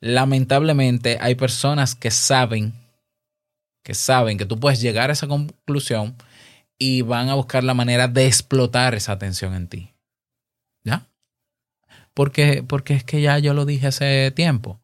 lamentablemente 0.00 1.18
hay 1.20 1.34
personas 1.34 1.94
que 1.94 2.10
saben, 2.10 2.72
que 3.82 3.92
saben 3.92 4.38
que 4.38 4.46
tú 4.46 4.58
puedes 4.58 4.80
llegar 4.80 5.10
a 5.10 5.12
esa 5.12 5.26
conclusión 5.26 6.16
y 6.78 7.02
van 7.02 7.28
a 7.28 7.34
buscar 7.34 7.62
la 7.62 7.74
manera 7.74 8.08
de 8.08 8.26
explotar 8.26 8.94
esa 8.94 9.12
atención 9.12 9.52
en 9.52 9.68
ti. 9.68 9.93
¿Ya? 10.84 11.08
Porque, 12.14 12.62
porque 12.66 12.94
es 12.94 13.04
que 13.04 13.20
ya 13.20 13.38
yo 13.38 13.54
lo 13.54 13.64
dije 13.64 13.88
hace 13.88 14.30
tiempo 14.30 14.80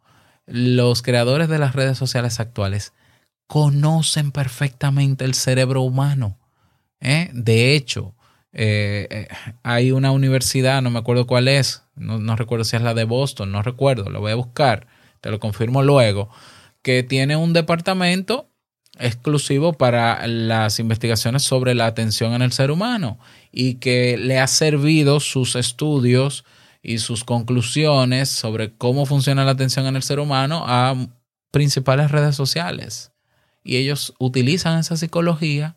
los 0.51 1.03
creadores 1.03 1.49
de 1.49 1.59
las 1.59 1.75
redes 1.75 1.97
sociales 1.97 2.41
actuales 2.41 2.93
conocen 3.47 4.33
perfectamente 4.33 5.25
el 5.25 5.35
cerebro 5.35 5.83
humano. 5.83 6.39
¿eh? 7.01 7.31
De 7.33 7.75
hecho, 7.75 8.15
eh, 8.53 9.07
eh, 9.11 9.29
hay 9.63 9.93
una 9.93 10.11
universidad, 10.11 10.83
no 10.83 10.91
me 10.91 10.99
acuerdo 10.99 11.27
cuál 11.27 11.49
es, 11.49 11.85
no, 11.95 12.19
no 12.19 12.37
recuerdo 12.37 12.65
si 12.65 12.77
es 12.77 12.83
la 12.83 12.95
de 12.95 13.05
Boston, 13.05 13.53
no 13.53 13.63
recuerdo, 13.63 14.11
lo 14.11 14.21
voy 14.21 14.33
a 14.33 14.37
buscar, 14.37 14.87
te 15.21 15.31
lo 15.31 15.39
confirmo 15.39 15.83
luego, 15.83 16.31
que 16.83 17.03
tiene 17.03 17.37
un 17.37 17.53
departamento 17.53 18.50
exclusivo 19.01 19.73
para 19.73 20.27
las 20.27 20.79
investigaciones 20.79 21.43
sobre 21.43 21.75
la 21.75 21.87
atención 21.87 22.35
en 22.35 22.43
el 22.43 22.53
ser 22.53 22.71
humano 22.71 23.19
y 23.53 23.75
que 23.75 24.17
le 24.17 24.39
ha 24.39 24.47
servido 24.47 25.21
sus 25.21 25.57
estudios 25.57 26.45
y 26.83 26.99
sus 26.99 27.25
conclusiones 27.25 28.29
sobre 28.29 28.75
cómo 28.75 29.07
funciona 29.07 29.45
la 29.45 29.53
atención 29.53 29.87
en 29.87 29.97
el 29.97 30.03
ser 30.03 30.21
humano 30.21 30.65
a 30.67 30.95
principales 31.51 32.11
redes 32.11 32.37
sociales. 32.37 33.13
Y 33.63 33.77
ellos 33.77 34.15
utilizan 34.19 34.79
esa 34.79 34.97
psicología 34.97 35.77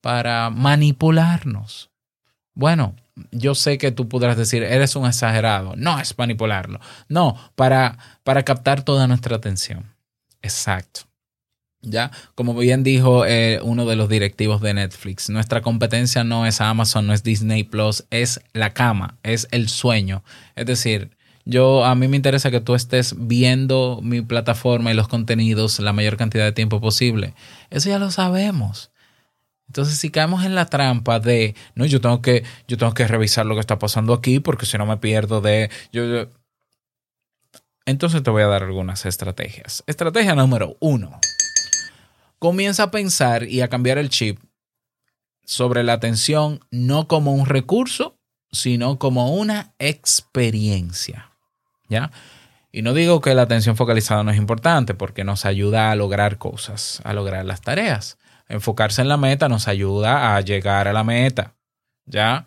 para 0.00 0.50
manipularnos. 0.50 1.90
Bueno, 2.54 2.96
yo 3.30 3.54
sé 3.54 3.78
que 3.78 3.92
tú 3.92 4.08
podrás 4.08 4.36
decir, 4.36 4.62
eres 4.62 4.96
un 4.96 5.06
exagerado. 5.06 5.74
No 5.76 6.00
es 6.00 6.16
manipularlo. 6.18 6.80
No, 7.08 7.36
para, 7.54 7.98
para 8.24 8.42
captar 8.42 8.82
toda 8.82 9.06
nuestra 9.06 9.36
atención. 9.36 9.94
Exacto. 10.42 11.11
Ya, 11.84 12.12
como 12.36 12.54
bien 12.54 12.84
dijo 12.84 13.26
eh, 13.26 13.58
uno 13.64 13.84
de 13.86 13.96
los 13.96 14.08
directivos 14.08 14.60
de 14.60 14.72
Netflix, 14.72 15.28
nuestra 15.30 15.62
competencia 15.62 16.22
no 16.22 16.46
es 16.46 16.60
Amazon, 16.60 17.08
no 17.08 17.12
es 17.12 17.24
Disney 17.24 17.64
Plus, 17.64 18.04
es 18.10 18.40
la 18.52 18.72
cama, 18.72 19.18
es 19.24 19.48
el 19.50 19.68
sueño. 19.68 20.22
Es 20.54 20.66
decir, 20.66 21.10
yo 21.44 21.84
a 21.84 21.96
mí 21.96 22.06
me 22.06 22.16
interesa 22.16 22.52
que 22.52 22.60
tú 22.60 22.76
estés 22.76 23.16
viendo 23.18 23.98
mi 24.00 24.22
plataforma 24.22 24.92
y 24.92 24.94
los 24.94 25.08
contenidos 25.08 25.80
la 25.80 25.92
mayor 25.92 26.16
cantidad 26.16 26.44
de 26.44 26.52
tiempo 26.52 26.80
posible. 26.80 27.34
Eso 27.70 27.88
ya 27.88 27.98
lo 27.98 28.12
sabemos. 28.12 28.92
Entonces, 29.66 29.98
si 29.98 30.10
caemos 30.10 30.44
en 30.44 30.54
la 30.54 30.66
trampa 30.66 31.18
de, 31.18 31.56
no, 31.74 31.84
yo 31.84 32.00
tengo 32.00 32.22
que, 32.22 32.44
yo 32.68 32.76
tengo 32.76 32.94
que 32.94 33.08
revisar 33.08 33.44
lo 33.44 33.54
que 33.54 33.60
está 33.60 33.80
pasando 33.80 34.12
aquí 34.14 34.38
porque 34.38 34.66
si 34.66 34.78
no 34.78 34.86
me 34.86 34.98
pierdo 34.98 35.40
de, 35.40 35.68
yo, 35.92 36.28
entonces 37.86 38.22
te 38.22 38.30
voy 38.30 38.42
a 38.42 38.46
dar 38.46 38.62
algunas 38.62 39.04
estrategias. 39.04 39.82
Estrategia 39.88 40.36
número 40.36 40.76
uno 40.78 41.18
comienza 42.42 42.82
a 42.82 42.90
pensar 42.90 43.44
y 43.44 43.60
a 43.60 43.68
cambiar 43.68 43.98
el 43.98 44.08
chip 44.08 44.40
sobre 45.44 45.84
la 45.84 45.92
atención 45.92 46.58
no 46.72 47.06
como 47.06 47.34
un 47.34 47.46
recurso, 47.46 48.18
sino 48.50 48.98
como 48.98 49.32
una 49.32 49.74
experiencia. 49.78 51.30
¿Ya? 51.88 52.10
Y 52.72 52.82
no 52.82 52.94
digo 52.94 53.20
que 53.20 53.36
la 53.36 53.42
atención 53.42 53.76
focalizada 53.76 54.24
no 54.24 54.32
es 54.32 54.38
importante 54.38 54.92
porque 54.92 55.22
nos 55.22 55.44
ayuda 55.44 55.92
a 55.92 55.94
lograr 55.94 56.38
cosas, 56.38 57.00
a 57.04 57.12
lograr 57.12 57.44
las 57.44 57.60
tareas. 57.60 58.18
Enfocarse 58.48 59.02
en 59.02 59.08
la 59.08 59.18
meta 59.18 59.48
nos 59.48 59.68
ayuda 59.68 60.34
a 60.34 60.40
llegar 60.40 60.88
a 60.88 60.92
la 60.92 61.04
meta. 61.04 61.54
¿Ya? 62.06 62.44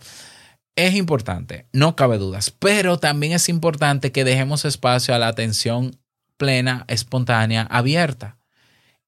Es 0.75 0.93
importante, 0.95 1.69
no 1.71 1.95
cabe 1.95 2.17
dudas, 2.17 2.51
pero 2.51 2.99
también 2.99 3.31
es 3.31 3.47
importante 3.47 4.11
que 4.11 4.25
dejemos 4.25 4.65
espacio 4.65 5.15
a 5.15 5.19
la 5.19 5.29
atención 5.29 5.97
plena, 6.35 6.83
espontánea, 6.89 7.61
abierta. 7.61 8.39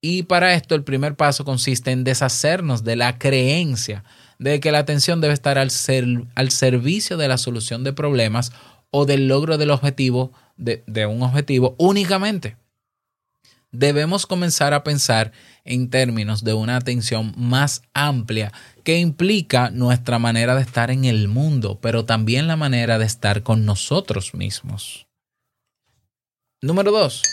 Y 0.10 0.24
para 0.24 0.54
esto 0.54 0.74
el 0.74 0.86
primer 0.86 1.15
paso 1.17 1.43
consiste 1.43 1.91
en 1.91 2.06
deshacernos 2.06 2.86
de 2.86 2.96
la 2.96 3.20
creencia 3.20 4.06
de 4.39 4.62
que 4.62 4.72
la 4.72 4.80
atención 4.80 5.20
debe 5.20 5.34
estar 5.34 5.58
al, 5.58 5.70
ser- 5.70 6.24
al 6.34 6.50
servicio 6.50 7.17
de 7.17 7.28
la 7.28 7.38
solución 7.38 7.84
de 7.84 7.91
problemas 7.91 8.54
o 8.89 9.06
del 9.06 9.28
logro 9.28 9.58
del 9.58 9.70
objetivo 9.70 10.32
de, 10.56 10.82
de 10.88 11.06
un 11.08 11.24
objetivo 11.24 11.76
únicamente. 11.78 12.56
Debemos 13.74 14.26
comenzar 14.26 14.74
a 14.74 14.86
pensar 14.86 15.34
en 15.65 15.89
términos 15.89 16.41
de 16.46 16.54
una 16.54 16.78
atención 16.78 17.34
más 17.36 17.82
amplia 17.93 18.54
que 18.86 19.00
implica 19.00 19.72
nuestra 19.72 20.20
manera 20.20 20.56
de 20.56 20.62
estar 20.62 20.89
en 20.89 21.04
el 21.04 21.28
mundo, 21.28 21.80
pero 21.82 22.06
también 22.06 22.48
la 22.48 22.56
manera 22.56 22.98
de 22.98 23.06
estar 23.06 23.43
con 23.43 23.65
nosotros 23.65 24.34
mismos. 24.34 25.06
Número 26.62 26.93
dos, 26.93 27.24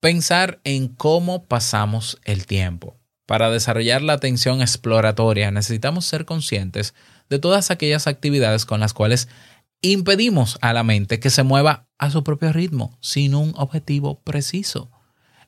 pensar 0.00 0.60
en 0.64 0.88
cómo 0.88 1.44
pasamos 1.44 2.18
el 2.24 2.46
tiempo. 2.46 2.96
Para 3.26 3.50
desarrollar 3.50 4.02
la 4.02 4.14
atención 4.14 4.62
exploratoria 4.62 5.50
necesitamos 5.50 6.06
ser 6.06 6.24
conscientes 6.24 6.94
de 7.28 7.38
todas 7.38 7.70
aquellas 7.70 8.06
actividades 8.06 8.64
con 8.64 8.80
las 8.80 8.94
cuales 8.94 9.28
impedimos 9.82 10.58
a 10.60 10.72
la 10.72 10.82
mente 10.82 11.20
que 11.20 11.30
se 11.30 11.42
mueva 11.42 11.88
a 11.98 12.10
su 12.10 12.24
propio 12.24 12.52
ritmo, 12.52 12.96
sin 13.00 13.34
un 13.34 13.52
objetivo 13.56 14.20
preciso. 14.22 14.90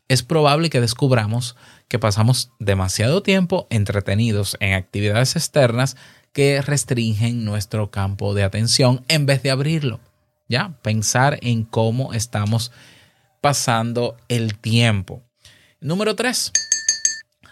Es 0.09 0.23
probable 0.23 0.71
que 0.71 0.81
descubramos 0.81 1.57
que 1.89 1.99
pasamos 1.99 2.51
demasiado 2.59 3.23
tiempo 3.23 3.67
entretenidos 3.71 4.57
en 4.61 4.75
actividades 4.75 5.37
externas 5.37 5.97
que 6.33 6.61
restringen 6.63 7.45
nuestro 7.45 7.91
campo 7.91 8.35
de 8.35 8.43
atención 8.43 9.05
en 9.09 9.27
vez 9.27 9.43
de 9.43 9.53
abrirlo. 9.53 10.01
Ya, 10.49 10.77
pensar 10.83 11.39
en 11.43 11.65
cómo 11.65 12.13
estamos 12.13 12.73
pasando 13.40 14.16
el 14.29 14.59
tiempo. 14.59 15.22
Número 15.81 16.14
tres, 16.14 16.53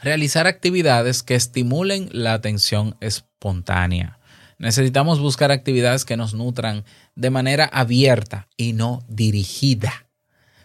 realizar 0.02 0.46
actividades 0.46 1.22
que 1.22 1.34
estimulen 1.34 2.08
la 2.12 2.34
atención 2.34 2.96
espontánea. 3.00 4.18
Necesitamos 4.58 5.20
buscar 5.20 5.50
actividades 5.52 6.04
que 6.04 6.16
nos 6.16 6.34
nutran 6.34 6.84
de 7.14 7.30
manera 7.30 7.64
abierta 7.64 8.48
y 8.56 8.72
no 8.72 9.00
dirigida 9.08 10.08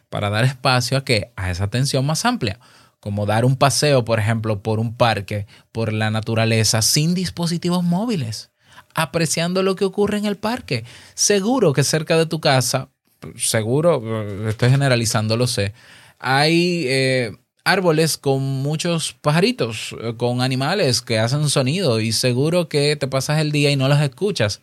para 0.10 0.30
dar 0.30 0.46
espacio 0.46 0.98
a 0.98 1.06
que 1.06 1.32
a 1.36 1.52
esa 1.52 1.66
atención 1.66 2.06
más 2.06 2.26
amplia, 2.26 2.60
como 3.00 3.26
dar 3.26 3.46
un 3.46 3.56
paseo, 3.56 4.06
por 4.06 4.20
ejemplo, 4.20 4.62
por 4.62 4.80
un 4.80 4.96
parque, 4.96 5.48
por 5.72 5.92
la 5.92 6.10
naturaleza 6.10 6.82
sin 6.82 7.14
dispositivos 7.14 7.84
móviles, 7.84 8.52
apreciando 8.96 9.64
lo 9.64 9.76
que 9.76 9.86
ocurre 9.86 10.18
en 10.18 10.26
el 10.26 10.38
parque. 10.38 10.86
Seguro 11.14 11.74
que 11.74 11.84
cerca 11.84 12.18
de 12.18 12.26
tu 12.26 12.40
casa, 12.40 12.90
seguro, 13.36 14.48
estoy 14.48 14.70
generalizando, 14.70 15.38
lo 15.38 15.48
sé, 15.48 15.74
hay 16.20 16.86
eh, 16.88 17.32
árboles 17.64 18.18
con 18.18 18.42
muchos 18.42 19.14
pajaritos, 19.14 19.96
eh, 20.02 20.16
con 20.18 20.42
animales 20.42 21.02
que 21.02 21.20
hacen 21.20 21.50
sonido 21.50 22.00
y 22.00 22.12
seguro 22.12 22.70
que 22.70 22.96
te 22.96 23.08
pasas 23.08 23.40
el 23.40 23.52
día 23.52 23.72
y 23.72 23.76
no 23.76 23.88
los 23.88 24.00
escuchas. 24.00 24.62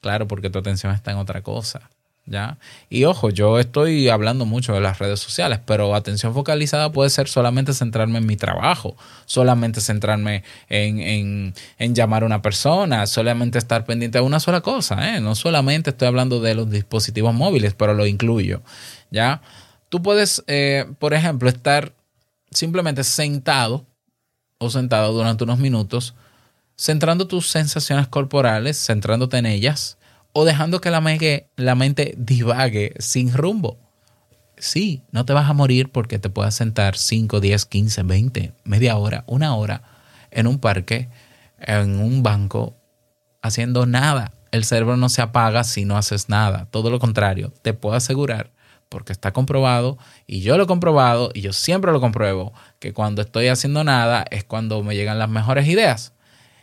Claro, 0.00 0.26
porque 0.26 0.50
tu 0.50 0.58
atención 0.58 0.92
está 0.92 1.12
en 1.12 1.18
otra 1.18 1.42
cosa. 1.42 1.90
¿Ya? 2.30 2.58
Y 2.88 3.06
ojo, 3.06 3.30
yo 3.30 3.58
estoy 3.58 4.08
hablando 4.08 4.46
mucho 4.46 4.72
de 4.72 4.80
las 4.80 5.00
redes 5.00 5.18
sociales, 5.18 5.58
pero 5.66 5.96
atención 5.96 6.32
focalizada 6.32 6.92
puede 6.92 7.10
ser 7.10 7.26
solamente 7.26 7.72
centrarme 7.74 8.18
en 8.18 8.26
mi 8.26 8.36
trabajo, 8.36 8.96
solamente 9.26 9.80
centrarme 9.80 10.44
en, 10.68 11.00
en- 11.00 11.54
en 11.78 11.92
llamar 11.96 12.22
a 12.22 12.26
una 12.26 12.40
persona, 12.40 13.08
solamente 13.08 13.58
estar 13.58 13.84
pendiente 13.84 14.18
de 14.18 14.24
una 14.24 14.38
sola 14.38 14.60
cosa, 14.60 15.16
¿eh? 15.16 15.20
No 15.20 15.34
solamente 15.34 15.90
estoy 15.90 16.06
hablando 16.06 16.38
de 16.40 16.54
los 16.54 16.70
dispositivos 16.70 17.34
móviles, 17.34 17.74
pero 17.74 17.94
lo 17.94 18.06
incluyo, 18.06 18.62
¿ya? 19.10 19.42
Tú 19.88 20.00
puedes, 20.00 20.44
eh, 20.46 20.86
por 21.00 21.14
ejemplo, 21.14 21.48
estar 21.48 21.94
simplemente 22.52 23.02
sentado 23.02 23.86
o 24.58 24.70
sentado 24.70 25.12
durante 25.12 25.42
unos 25.42 25.58
minutos, 25.58 26.14
centrando 26.76 27.26
tus 27.26 27.48
sensaciones 27.48 28.06
corporales, 28.06 28.76
centrándote 28.86 29.38
en 29.38 29.46
ellas, 29.46 29.96
o 30.32 30.44
dejando 30.44 30.80
que 30.80 30.90
la, 30.90 31.00
megue- 31.00 31.46
la 31.56 31.74
mente 31.74 32.14
divague 32.16 32.94
sin 32.98 33.32
rumbo. 33.32 33.78
Sí, 34.58 35.02
no 35.10 35.24
te 35.24 35.32
vas 35.32 35.48
a 35.48 35.54
morir 35.54 35.90
porque 35.90 36.18
te 36.18 36.28
puedas 36.30 36.54
sentar 36.54 36.96
5, 36.96 37.40
10, 37.40 37.64
15, 37.64 38.02
20, 38.02 38.52
media 38.64 38.96
hora, 38.96 39.24
una 39.26 39.54
hora 39.54 39.82
en 40.30 40.46
un 40.46 40.58
parque, 40.58 41.08
en 41.58 41.98
un 42.00 42.22
banco, 42.22 42.76
haciendo 43.42 43.86
nada. 43.86 44.32
El 44.52 44.64
cerebro 44.64 44.96
no 44.96 45.08
se 45.08 45.22
apaga 45.22 45.64
si 45.64 45.84
no 45.84 45.96
haces 45.96 46.28
nada. 46.28 46.66
Todo 46.70 46.90
lo 46.90 46.98
contrario, 46.98 47.52
te 47.62 47.72
puedo 47.72 47.94
asegurar, 47.96 48.50
porque 48.88 49.12
está 49.12 49.32
comprobado, 49.32 49.96
y 50.26 50.40
yo 50.40 50.56
lo 50.58 50.64
he 50.64 50.66
comprobado, 50.66 51.30
y 51.34 51.40
yo 51.40 51.52
siempre 51.52 51.92
lo 51.92 52.00
compruebo, 52.00 52.52
que 52.80 52.92
cuando 52.92 53.22
estoy 53.22 53.48
haciendo 53.48 53.84
nada 53.84 54.24
es 54.30 54.44
cuando 54.44 54.82
me 54.82 54.94
llegan 54.94 55.18
las 55.18 55.28
mejores 55.30 55.66
ideas. 55.68 56.12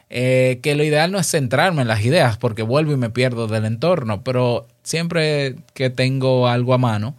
Eh, 0.10 0.60
que 0.63 0.76
lo 0.76 0.84
ideal 0.84 1.12
no 1.12 1.20
es 1.20 1.30
centrarme 1.30 1.82
en 1.82 1.88
las 1.89 2.04
ideas, 2.06 2.38
porque 2.38 2.63
vuelvo 2.63 2.93
y 2.93 2.98
me 2.98 3.10
pierdo 3.10 3.48
del 3.48 3.65
entorno, 3.65 4.24
pero 4.24 4.67
siempre 4.84 5.58
que 5.74 5.89
tengo 5.89 6.48
algo 6.48 6.74
a 6.74 6.78
mano 6.78 7.15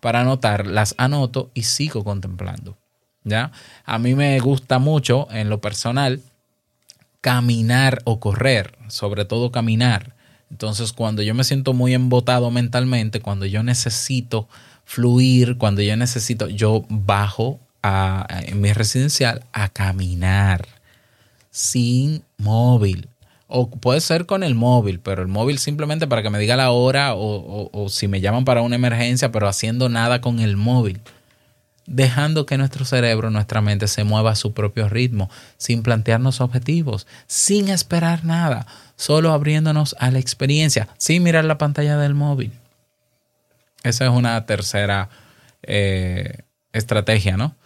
para 0.00 0.22
anotar, 0.22 0.66
las 0.66 0.94
anoto 0.98 1.50
y 1.54 1.62
sigo 1.62 2.02
contemplando. 2.04 2.76
¿Ya? 3.24 3.52
A 3.84 4.00
mí 4.00 4.16
me 4.16 4.38
gusta 4.40 4.80
mucho 4.80 5.28
en 5.30 5.48
lo 5.48 5.60
personal 5.60 6.20
caminar 7.20 8.00
o 8.02 8.18
correr, 8.18 8.76
sobre 8.88 9.24
todo 9.24 9.52
caminar. 9.52 10.16
Entonces, 10.50 10.92
cuando 10.92 11.22
yo 11.22 11.32
me 11.34 11.44
siento 11.44 11.72
muy 11.72 11.94
embotado 11.94 12.50
mentalmente, 12.50 13.20
cuando 13.20 13.46
yo 13.46 13.62
necesito 13.62 14.48
fluir, 14.84 15.56
cuando 15.56 15.82
yo 15.82 15.96
necesito, 15.96 16.48
yo 16.48 16.84
bajo 16.88 17.60
a, 17.82 18.26
en 18.46 18.60
mi 18.60 18.72
residencial 18.72 19.44
a 19.52 19.68
caminar 19.68 20.66
sin 21.52 22.24
móvil. 22.38 23.08
O 23.46 23.68
puede 23.70 24.00
ser 24.00 24.26
con 24.26 24.42
el 24.42 24.56
móvil, 24.56 24.98
pero 24.98 25.22
el 25.22 25.28
móvil 25.28 25.58
simplemente 25.58 26.08
para 26.08 26.22
que 26.22 26.30
me 26.30 26.38
diga 26.40 26.56
la 26.56 26.72
hora 26.72 27.14
o, 27.14 27.70
o- 27.72 27.88
si 27.90 28.08
me 28.08 28.20
llaman 28.20 28.44
para 28.44 28.62
una 28.62 28.74
emergencia, 28.76 29.30
pero 29.30 29.46
haciendo 29.46 29.88
nada 29.88 30.20
con 30.20 30.40
el 30.40 30.56
móvil 30.56 31.00
dejando 31.86 32.46
que 32.46 32.56
nuestro 32.56 32.84
cerebro, 32.84 33.30
nuestra 33.30 33.60
mente 33.60 33.88
se 33.88 34.04
mueva 34.04 34.30
a 34.30 34.36
su 34.36 34.52
propio 34.54 34.88
ritmo, 34.88 35.28
sin 35.56 35.82
plantearnos 35.82 36.40
objetivos, 36.40 37.06
sin 37.26 37.68
esperar 37.68 38.24
nada, 38.24 38.66
solo 38.96 39.32
abriéndonos 39.32 39.96
a 39.98 40.10
la 40.12 40.20
experiencia, 40.20 40.88
sin 40.96 41.22
mirar 41.24 41.44
la 41.44 41.58
pantalla 41.58 41.98
del 41.98 42.14
móvil. 42.14 42.52
Esa 43.82 44.04
es 44.06 44.10
una 44.12 44.46
tercera 44.46 45.08
eh, 45.64 46.38
estrategia, 46.72 47.36
¿no? 47.36 47.56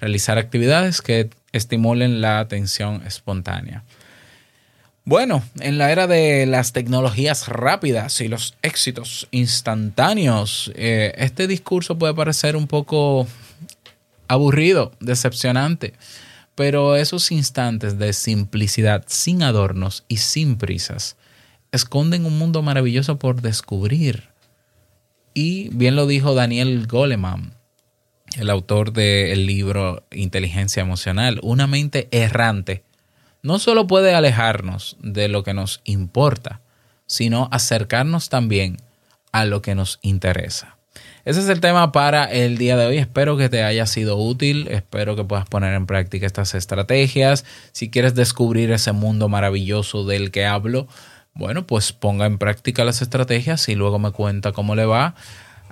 Realizar 0.00 0.38
actividades 0.38 1.02
que 1.02 1.30
estimulen 1.52 2.20
la 2.20 2.40
atención 2.40 3.02
espontánea. 3.06 3.84
Bueno, 5.04 5.42
en 5.58 5.78
la 5.78 5.90
era 5.90 6.06
de 6.06 6.46
las 6.46 6.72
tecnologías 6.72 7.48
rápidas 7.48 8.20
y 8.20 8.28
los 8.28 8.54
éxitos 8.62 9.26
instantáneos, 9.30 10.70
eh, 10.76 11.14
este 11.16 11.46
discurso 11.46 11.98
puede 11.98 12.14
parecer 12.14 12.54
un 12.54 12.66
poco 12.66 13.26
aburrido, 14.28 14.92
decepcionante, 15.00 15.94
pero 16.54 16.94
esos 16.94 17.32
instantes 17.32 17.98
de 17.98 18.12
simplicidad, 18.12 19.04
sin 19.08 19.42
adornos 19.42 20.04
y 20.06 20.18
sin 20.18 20.56
prisas, 20.56 21.16
esconden 21.72 22.26
un 22.26 22.38
mundo 22.38 22.62
maravilloso 22.62 23.18
por 23.18 23.40
descubrir. 23.42 24.28
Y 25.34 25.70
bien 25.70 25.96
lo 25.96 26.06
dijo 26.06 26.34
Daniel 26.34 26.86
Goleman, 26.86 27.54
el 28.38 28.50
autor 28.50 28.92
del 28.92 29.46
libro 29.46 30.04
Inteligencia 30.10 30.82
Emocional, 30.82 31.40
una 31.42 31.66
mente 31.66 32.08
errante 32.10 32.82
no 33.42 33.58
solo 33.58 33.86
puede 33.86 34.14
alejarnos 34.14 34.96
de 35.00 35.28
lo 35.28 35.42
que 35.42 35.54
nos 35.54 35.80
importa, 35.84 36.60
sino 37.06 37.48
acercarnos 37.50 38.28
también 38.28 38.76
a 39.32 39.44
lo 39.44 39.62
que 39.62 39.74
nos 39.74 39.98
interesa. 40.02 40.76
Ese 41.24 41.40
es 41.40 41.48
el 41.48 41.60
tema 41.60 41.92
para 41.92 42.24
el 42.24 42.58
día 42.58 42.76
de 42.76 42.86
hoy. 42.86 42.98
Espero 42.98 43.36
que 43.36 43.48
te 43.48 43.62
haya 43.62 43.86
sido 43.86 44.16
útil. 44.16 44.68
Espero 44.68 45.16
que 45.16 45.24
puedas 45.24 45.46
poner 45.46 45.74
en 45.74 45.86
práctica 45.86 46.26
estas 46.26 46.54
estrategias. 46.54 47.44
Si 47.72 47.90
quieres 47.90 48.14
descubrir 48.14 48.70
ese 48.72 48.92
mundo 48.92 49.28
maravilloso 49.28 50.04
del 50.04 50.30
que 50.30 50.46
hablo, 50.46 50.88
bueno, 51.34 51.66
pues 51.66 51.92
ponga 51.92 52.26
en 52.26 52.38
práctica 52.38 52.84
las 52.84 53.02
estrategias 53.02 53.68
y 53.68 53.74
luego 53.74 53.98
me 53.98 54.12
cuenta 54.12 54.52
cómo 54.52 54.74
le 54.74 54.86
va. 54.86 55.14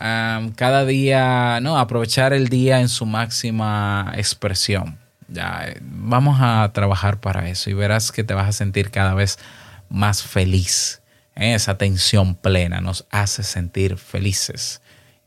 Um, 0.00 0.52
cada 0.52 0.84
día, 0.84 1.58
no, 1.60 1.76
aprovechar 1.76 2.32
el 2.32 2.48
día 2.48 2.80
en 2.80 2.88
su 2.88 3.04
máxima 3.04 4.12
expresión. 4.16 4.96
Ya, 5.26 5.64
eh, 5.66 5.78
vamos 5.80 6.38
a 6.40 6.70
trabajar 6.72 7.20
para 7.20 7.48
eso 7.48 7.68
y 7.68 7.74
verás 7.74 8.12
que 8.12 8.22
te 8.22 8.32
vas 8.32 8.48
a 8.48 8.52
sentir 8.52 8.90
cada 8.90 9.14
vez 9.14 9.38
más 9.88 10.22
feliz. 10.22 11.02
¿eh? 11.34 11.54
Esa 11.54 11.78
tensión 11.78 12.36
plena 12.36 12.80
nos 12.80 13.06
hace 13.10 13.42
sentir 13.42 13.96
felices 13.96 14.82